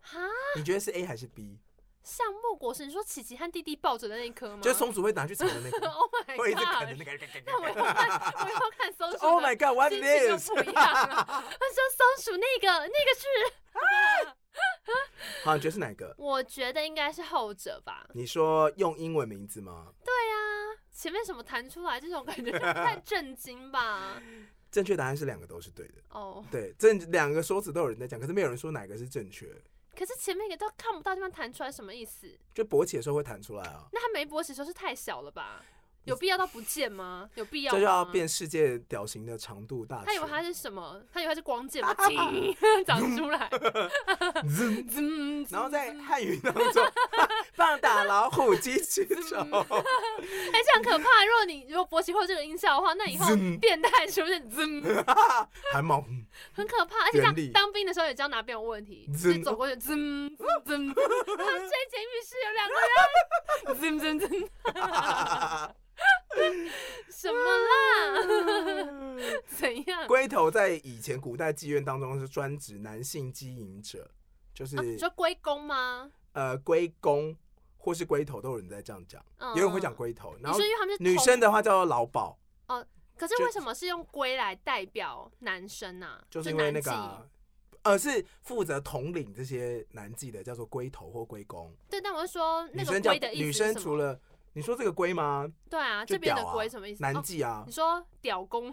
[0.00, 0.18] 哈？
[0.56, 1.60] 你觉得是 A 还是 B？
[2.06, 4.62] 橡木果实，你说琪琪和弟弟抱着的那一颗吗？
[4.62, 5.88] 就是松鼠会拿去采的那个。
[5.90, 6.38] Oh my god！
[6.38, 7.18] 会一直啃的那个。
[7.44, 8.08] 那我要看，
[8.44, 9.18] 我要看松鼠。
[9.26, 10.48] Oh my god！What is this？
[10.48, 11.24] 不一样了。
[11.26, 13.26] 他说松鼠那个那个是。
[15.42, 16.14] 好，你觉得是哪个？
[16.16, 18.06] 我觉得应该是后者吧。
[18.14, 19.88] 你说用英文名字吗？
[20.04, 24.22] 对呀，前面什么弹出来这种感觉就太震惊吧。
[24.70, 25.94] 正确答案是两个都是对的。
[26.10, 26.44] 哦。
[26.52, 29.48] 对，这两个说辞都有人在讲，可是没有人说哪个是正确。
[29.96, 32.28] 可是前面一个都看不到地方弹出来，什么意思？
[32.54, 33.88] 就勃起的时候会弹出来啊。
[33.92, 35.64] 那他没勃起的时候是太小了吧？
[36.06, 37.28] 有必要到不见吗？
[37.34, 37.72] 有必要？
[37.72, 40.02] 这就要变世界屌型的长度大。
[40.06, 41.02] 他以为他是什么？
[41.12, 41.94] 他以为他是光剑吗？
[42.86, 43.50] 长出来。
[45.50, 46.86] 然后在汉语当中，
[47.56, 49.36] 棒打老虎，鸡取丑。
[49.38, 51.24] 哎，这样可怕！
[51.24, 53.26] 如果你如果勃起后这个音效的话，那以后
[53.60, 54.40] 变态是不是？
[55.72, 56.04] 还毛。
[56.52, 60.66] 很可怕，而且像当兵的时候也这样拿兵有问题，就走过去，滋滋。
[60.66, 62.96] 他们在监狱室有两个人，
[63.76, 64.36] 滋滋滋。
[67.10, 69.16] 什么啦？
[69.48, 70.06] 怎样？
[70.06, 74.10] 龟头在以前古代妓院当中是专指男性经营者，
[74.54, 76.10] 就是你说龟公吗？
[76.32, 77.34] 呃，龟公
[77.78, 79.24] 或是龟头都有人在这样讲，
[79.54, 80.36] 有人会讲龟头。
[80.40, 80.58] 然后
[80.98, 82.36] 女生的话叫做老鸨。
[82.68, 82.86] 哦，
[83.16, 86.22] 可是为什么是用龟来代表男生呢？
[86.28, 87.26] 就是因为那个
[87.82, 91.74] 呃，是负责统领这些男妓的，叫做龟头或龟公。
[91.88, 94.20] 对，但我是说那个龟的意思，女生除了。
[94.56, 95.46] 你说这个龟吗？
[95.68, 97.02] 对啊，这边的龟什么意思？
[97.02, 97.62] 男妓啊。
[97.66, 98.72] 你说屌公，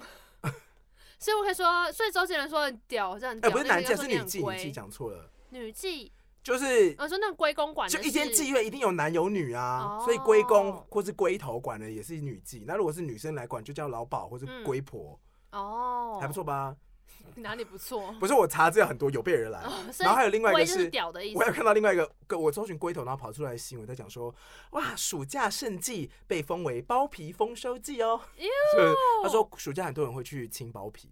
[1.20, 3.38] 所以我可以说，所以周杰伦说屌这样。
[3.42, 5.30] 哎，不是男妓，是女妓，女妓讲错了。
[5.50, 6.10] 女妓
[6.42, 12.64] 就是我说那个龟公管，就一间妓院一定有男有女啊，所以龟公或是龟头管的也是女妓。
[12.66, 15.20] 那如果是女生来管，就叫老鸨或是龟婆。
[15.52, 16.74] 哦，还不错吧？
[17.38, 18.12] 哪里不错？
[18.20, 19.64] 不是我查资料很多，有备而来。
[20.00, 20.92] 然后还有另外一个是，
[21.36, 24.34] 我有看到另外一个，我搜寻龟头，然后跑出来的新闻在讲说，
[24.72, 28.22] 哇，暑假盛季被封为包皮丰收季哦。
[29.24, 31.10] 他说暑假很多人会去清包皮。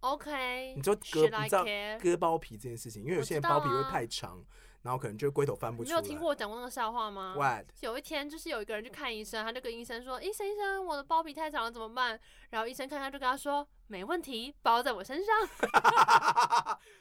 [0.00, 1.64] OK，你就割，你知道
[2.00, 4.44] 割包皮这件事情，因为有些人包皮会太长。
[4.84, 5.88] 然后可能就龟头翻不出来。
[5.88, 7.64] 你有听过我讲过那个笑话吗？What？
[7.80, 12.20] 有一天就是有一个人去看医生，他就跟医生说：“医生医生，我的包皮太长了怎么办？”
[12.50, 15.34] 然后医生看看就跟他说：“没问题，包在我身上。”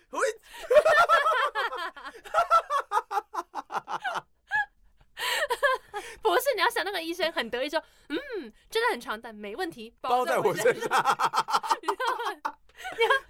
[6.21, 8.17] 不是，你要想那个医生很得意说：“嗯，
[8.69, 10.89] 真的很长，但没问题，包在我身上。”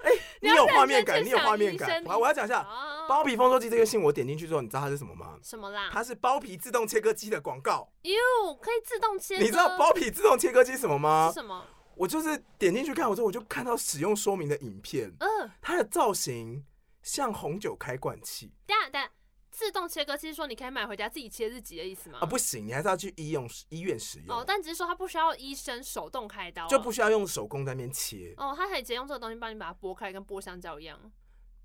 [0.04, 2.04] 哎，你有画面感，你有画面感。
[2.06, 2.62] 我我要讲一下
[3.08, 5.38] 包皮丰收机这个信，我点进去之后，你知道它是什么吗？
[5.44, 5.90] 什么啦？
[5.92, 7.92] 它是包皮自动切割机的广告。
[8.04, 9.38] 哟，可以自动切？
[9.38, 11.32] 你知道包皮自动切割机什么吗？
[11.34, 11.66] 什么？
[11.96, 15.14] 我就是点进去看，我之后我就看到使用说明的影片。
[15.20, 16.66] 嗯，它的造型
[17.02, 18.52] 像红酒开罐器。
[18.66, 19.10] 等下等下。
[19.52, 22.18] 自动切割器是说你可以买回家自己切自己的意思吗？
[22.20, 24.36] 啊，不行，你还是要去医用医院使用。
[24.36, 28.34] 哦，但只是说它不需要医生手动开刀，就不需要用手工在那边切。
[28.38, 31.00] 哦，它可以直接用这个东西帮你把它剥开，跟剥香蕉一样，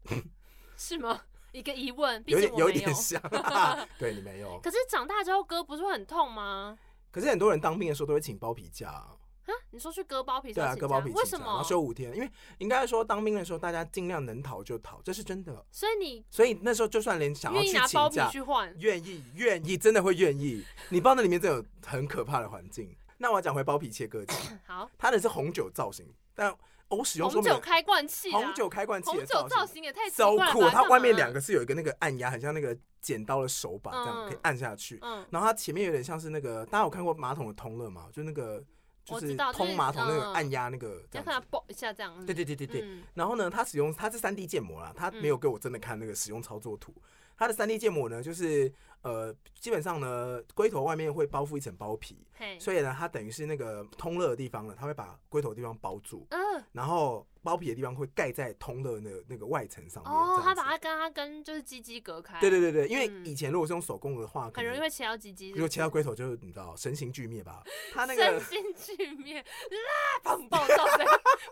[0.76, 1.22] 是吗？
[1.53, 2.59] 一个疑问，毕竟有。
[2.59, 3.20] 有点有点像，
[3.99, 4.59] 对你没有。
[4.61, 6.78] 可是长大之后割不是会很痛吗？
[7.11, 9.16] 可是很多人当兵的时候都会请包皮假啊。
[9.46, 10.53] 啊，你说去割包皮？
[10.53, 11.11] 对啊，割包皮。
[11.11, 11.46] 为什么？
[11.46, 15.64] 然后休五天，因为应该说当兵的时候，大家尽量能逃就逃，这是真的。
[15.70, 20.62] 所以你，所以那时候就算连想要去请假，愿意拿包皮去换，愿意愿意，真的会愿意。
[20.90, 22.94] 你包那里面真的有很可怕的环境。
[23.16, 24.34] 那我要讲回包皮切割机，
[24.66, 26.55] 好，它的是红酒造型，但
[26.89, 30.68] 我使用说红酒开罐器，红酒开罐器红酒造型也太，so cool。
[30.70, 34.99] 它外面两个是有一个那个按压，很像那个剪刀的手把这样可以按下去。
[35.03, 38.09] 嗯，然后它前面有点像是那个，大家有看过马桶的通乐吗？
[38.12, 38.62] 就那个。
[39.05, 42.14] 就是通马桶那个按压那个，要看它爆一下这样。
[42.26, 42.86] 对对对对对。
[43.14, 46.95] 然后呢，它使用它是三 D 建模啦，它没有给我真的看那个使用操作图。
[47.34, 48.70] 它的三 D 建模呢，就是
[49.03, 52.26] 呃，基本上呢，龟头外面会包覆一层包皮，
[52.59, 56.26] 所以呢，它等于是那个通热的地方呢，它会把龟头的地方包住。
[56.30, 56.64] 嗯。
[56.72, 57.26] 然后。
[57.40, 60.12] 包皮的地方会盖在通的那个那个外层上面。
[60.12, 62.38] 哦，它把它跟它跟就是鸡鸡隔开。
[62.40, 65.51] 对对对对，因为以前如果是用手工的话，很容易会切到鸡鸡。
[65.53, 67.62] 如果切到龟头，就是你知道神形俱灭吧？
[67.94, 71.07] 它那个神形俱灭，啦，砰爆炸的，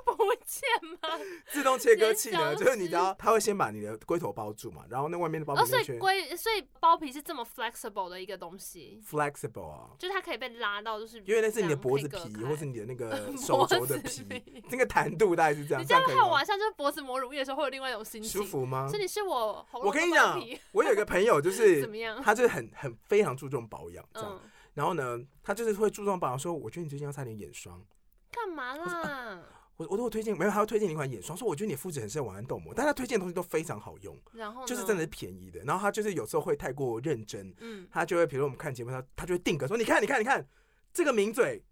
[0.05, 0.69] 不见
[1.01, 1.19] 吗？
[1.49, 5.63] 自动切割器呢，就是你知道，它会先把你的龟头包住嘛，然后那外面的包皮。
[5.63, 9.03] 哦，所以龟，所以包皮是这么 flexible 的一个东西。
[9.09, 15.83] flexible 啊，就是它可以被拉到，就是因为那是你的脖子皮，或是你的那个 手肘的皮， 那个弹度大概是这样。
[15.83, 18.89] 你这样看晚上就是脖子磨乳液的时候会有另外一种心情，舒服吗？
[18.91, 20.41] 这里是我，我跟你讲，
[20.73, 24.41] 我有一个朋友就是 怎么样，他就是很很非常注重保养，这样。
[24.75, 27.83] 然后呢，他就是会注重保养，说我觉得你最近要擦点眼霜，
[28.31, 29.43] 干嘛啦？
[29.77, 35.61] 我我都会推荐，没有，他要推荐你一款眼霜，说我觉得你肤质很适合晚安豆膜，但他推荐的东西都非常好用，然后就是真的是便宜的。
[35.65, 40.47] 然后他就是有时候会太过认真，嗯，他就会，比如我们看节目，他他就会定格说，你看，你看，你看
[40.93, 41.63] 这个名嘴。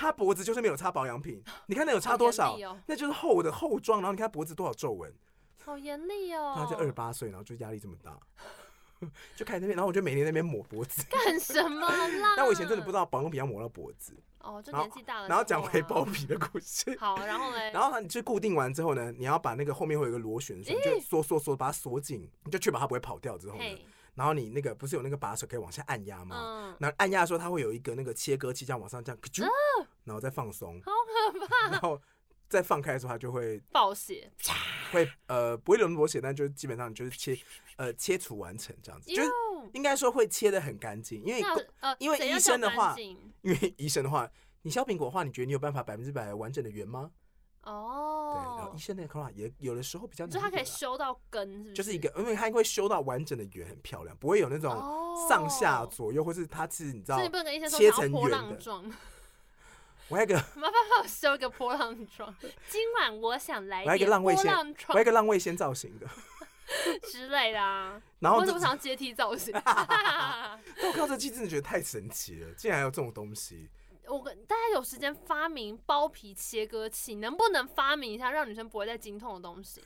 [0.00, 2.56] 他脖子就是没有擦保养品，你看那有擦多少？
[2.56, 4.00] 哦、那就是厚的厚妆。
[4.00, 5.12] 然后你看他脖子多少皱纹，
[5.64, 6.54] 好严厉哦。
[6.56, 8.16] 他就二十八岁，然后就压力这么大，
[9.36, 11.04] 就开那边，然后我就每天那边抹脖子。
[11.10, 12.34] 干 什么啦？
[12.36, 14.14] 但我以前真的不知道保养品要抹到脖子。
[14.40, 15.28] 哦，就年纪大了。
[15.28, 16.96] 然后讲回包皮的故事。
[16.98, 17.70] 好，然后呢？
[17.70, 23.86] 然后你就固定完之后呢，你要把那个后面会有一个螺旋栓，就缩缩缩把它锁紧，你就确保它不会跑掉之后呢。
[24.14, 26.36] 然后你那个不是有那个把手可以往下按压吗？
[26.38, 26.76] 嗯。
[26.80, 29.18] 那按压的时候，它会有一个那个切割器，这样往上这样，
[30.04, 30.80] 然后再放松。
[30.82, 30.90] 好
[31.32, 31.70] 可怕！
[31.70, 32.00] 然后
[32.48, 34.30] 再放开的时候，它就会爆血。
[34.90, 37.38] 会呃不会流那么多血，但就基本上就是切
[37.76, 39.30] 呃切除完成这样子，就是
[39.74, 41.22] 应该说会切的很干净。
[41.22, 41.42] 因为
[41.80, 42.96] 呃因为医生的话，
[43.42, 44.30] 因为医生的话，
[44.62, 47.10] 你削苹果的话，你觉得你有办法百分之百完整的圆吗？
[47.64, 54.70] 哦，对，然后医生那个方法也有的时候比较难，就它可以修到根就是一个，因为它会修到完整的圆，很漂亮，不会有那种
[55.28, 57.18] 上下左右，或是它是你知道，
[57.68, 58.58] 切成圆的。
[60.08, 62.34] 我还有个，麻烦帮我修一个波浪状。
[62.68, 64.52] 今晚我想来一个浪味仙，
[64.88, 66.06] 我还有个浪味先造型的
[67.08, 68.00] 之类的啊。
[68.20, 69.54] 然后为什么想阶梯造型？
[69.54, 73.68] 我看到这期真的觉得太神奇了，竟然还有这种东西。
[74.06, 79.84] 我跟大家有时间发明包皮切割器，能不能发明一下让女生不会再经痛的东西？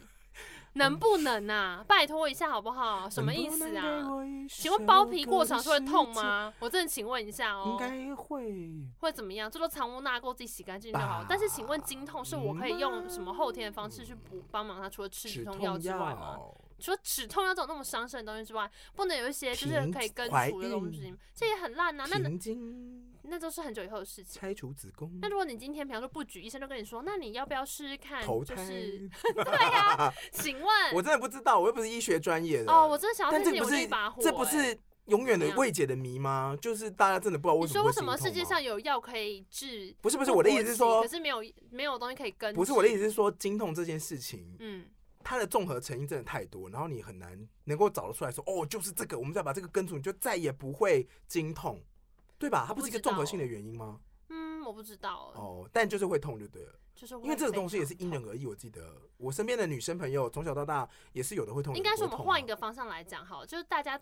[0.74, 1.84] 能不能啊？
[1.86, 3.08] 拜托一下好不好？
[3.08, 4.02] 什么意思啊？
[4.48, 6.52] 请问包皮过长是会痛吗？
[6.60, 7.64] 我真的请问一下哦。
[7.66, 8.70] 应该会。
[9.00, 9.50] 会怎么样？
[9.50, 11.24] 这都藏污纳垢，自己洗干净就好。
[11.28, 14.88] 但是请问经痛是我可以用什么后天的方式去补帮忙他？
[14.88, 16.38] 除了吃止痛药之外吗？
[16.78, 22.04] 除了止痛药这种那么伤身的东西之外，不能有一些就是可以根除的东西，这也很烂呐。
[22.10, 22.36] 那能，
[23.24, 24.40] 那都是很久以后的事情。
[24.40, 25.10] 拆除子宫。
[25.20, 28.26] 那如果你今天比方说不举，医生就跟你说，那你要不要试试看？
[28.26, 32.72] 就是 对呀， 请问，我真的不知道，我又不是医学专业的。
[32.72, 34.22] 哦，我真的想要这不一把火。
[34.22, 36.56] 这不是永远的未解的谜吗？
[36.60, 37.78] 就是大家真的不知道为什么。
[37.78, 39.94] 你说为什么世界上有药可以治？
[40.00, 42.54] 不是不是，我的意思是说，可是没有没有东西可以根。
[42.54, 44.86] 不是我的意思是说，经痛这件事情，嗯。
[45.24, 51.80] 它的综合成因真的太多，然后你很难能够找得出来说，哦，就是这个，我们再把这个根除，你就再也不会经痛，
[52.42, 52.64] 对吧？
[52.66, 54.00] 它不是一个综合性的原因吗？
[54.30, 55.32] 嗯，我不知道。
[55.36, 58.44] 哦，但就是会痛就对了，就是因为这个东西也是因人而异。
[58.46, 64.00] 我记得我身边的女生朋友从小到大也是有的会痛，应该是我们换一个方向来讲好，就是大家。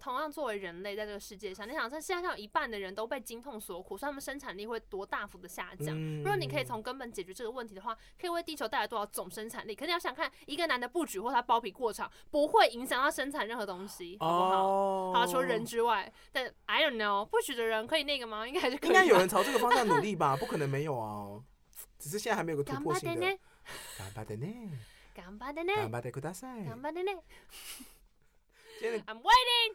[0.00, 5.96] 同样作为人类在这个世界上，你想在世界上有一半的人都被经痛所苦，所以他们生产力会多大幅的下降。
[6.18, 9.74] 如果你可以从根本解决这个问题的话，可以为地球带来多少总生产力？
[9.74, 15.12] 可是你要想看，一个男的不举或他包皮过长，不会影响他生产任何东西，好不好？
[15.12, 18.46] 好，除了人之外，但 I don't know，不举的人可以那个吗？
[18.46, 18.88] 应该还是可以。
[18.90, 20.36] 应该有人朝这个方向努力吧？
[20.36, 21.42] 不可能没有啊，
[21.98, 23.26] 只是现在还没有个突破性的。
[23.98, 24.70] 顽张ってね。
[25.16, 25.74] 顽张ってね。
[25.74, 26.68] 顽张ってください。
[26.68, 27.18] 顽张ってね。
[29.06, 29.74] I'm waiting.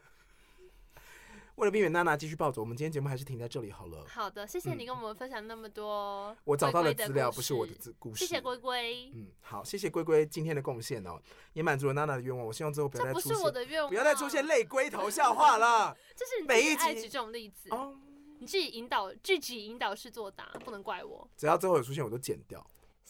[1.57, 4.05] 为了避免娜娜继续暴走，我们今天节目还是停在这里好了。
[4.07, 6.41] 好的，谢谢你跟我们分享那么多龟龟。
[6.45, 8.23] 我找到的资料不是我的故事。
[8.23, 9.11] 谢谢龟龟。
[9.15, 11.19] 嗯，好，谢谢龟龟今天的贡献哦，
[11.53, 12.45] 也满足了娜娜的愿望。
[12.45, 15.97] 我希望之后不要再出现，不，不要再出现泪龟头笑话了。
[16.15, 17.69] 这是每一集这种例子。
[17.71, 17.97] 哦，
[18.37, 21.27] 你自己引导，自己引导式作答，不能怪我。
[21.35, 22.63] 只要最后有出现，我都剪掉。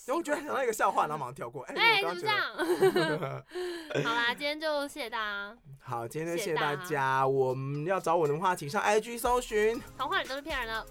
[0.07, 1.63] 我觉得想到一个笑话，然后马上跳过。
[1.63, 2.55] 哎、欸，怎么这样？
[4.03, 5.57] 好啦，今天就谢谢大家。
[5.79, 7.27] 好，今天就谢谢大家。
[7.27, 9.81] 我们要找我的话，请上 IG 搜寻。
[9.97, 10.85] 童话里都是骗人的。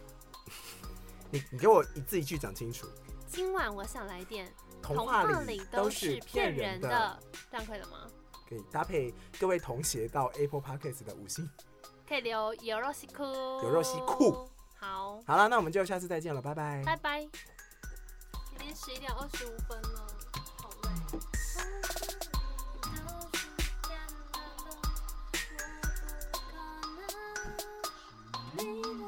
[1.30, 2.86] 你你给我一字一句讲清楚。
[3.26, 4.52] 今晚我想来点。
[4.82, 7.18] 童话里都是骗人的，
[7.50, 8.06] 这样可以了吗？
[8.48, 11.48] 可以搭配各位同学到 Apple Podcast 的五星，
[12.08, 14.48] 可以留有肉西库，有肉西库。
[14.78, 17.28] 好，好了，那我们就下次再见了，拜拜，拜拜。
[18.66, 20.08] 经十一点二十五分了，
[20.60, 20.90] 好累。
[28.58, 29.05] 你的。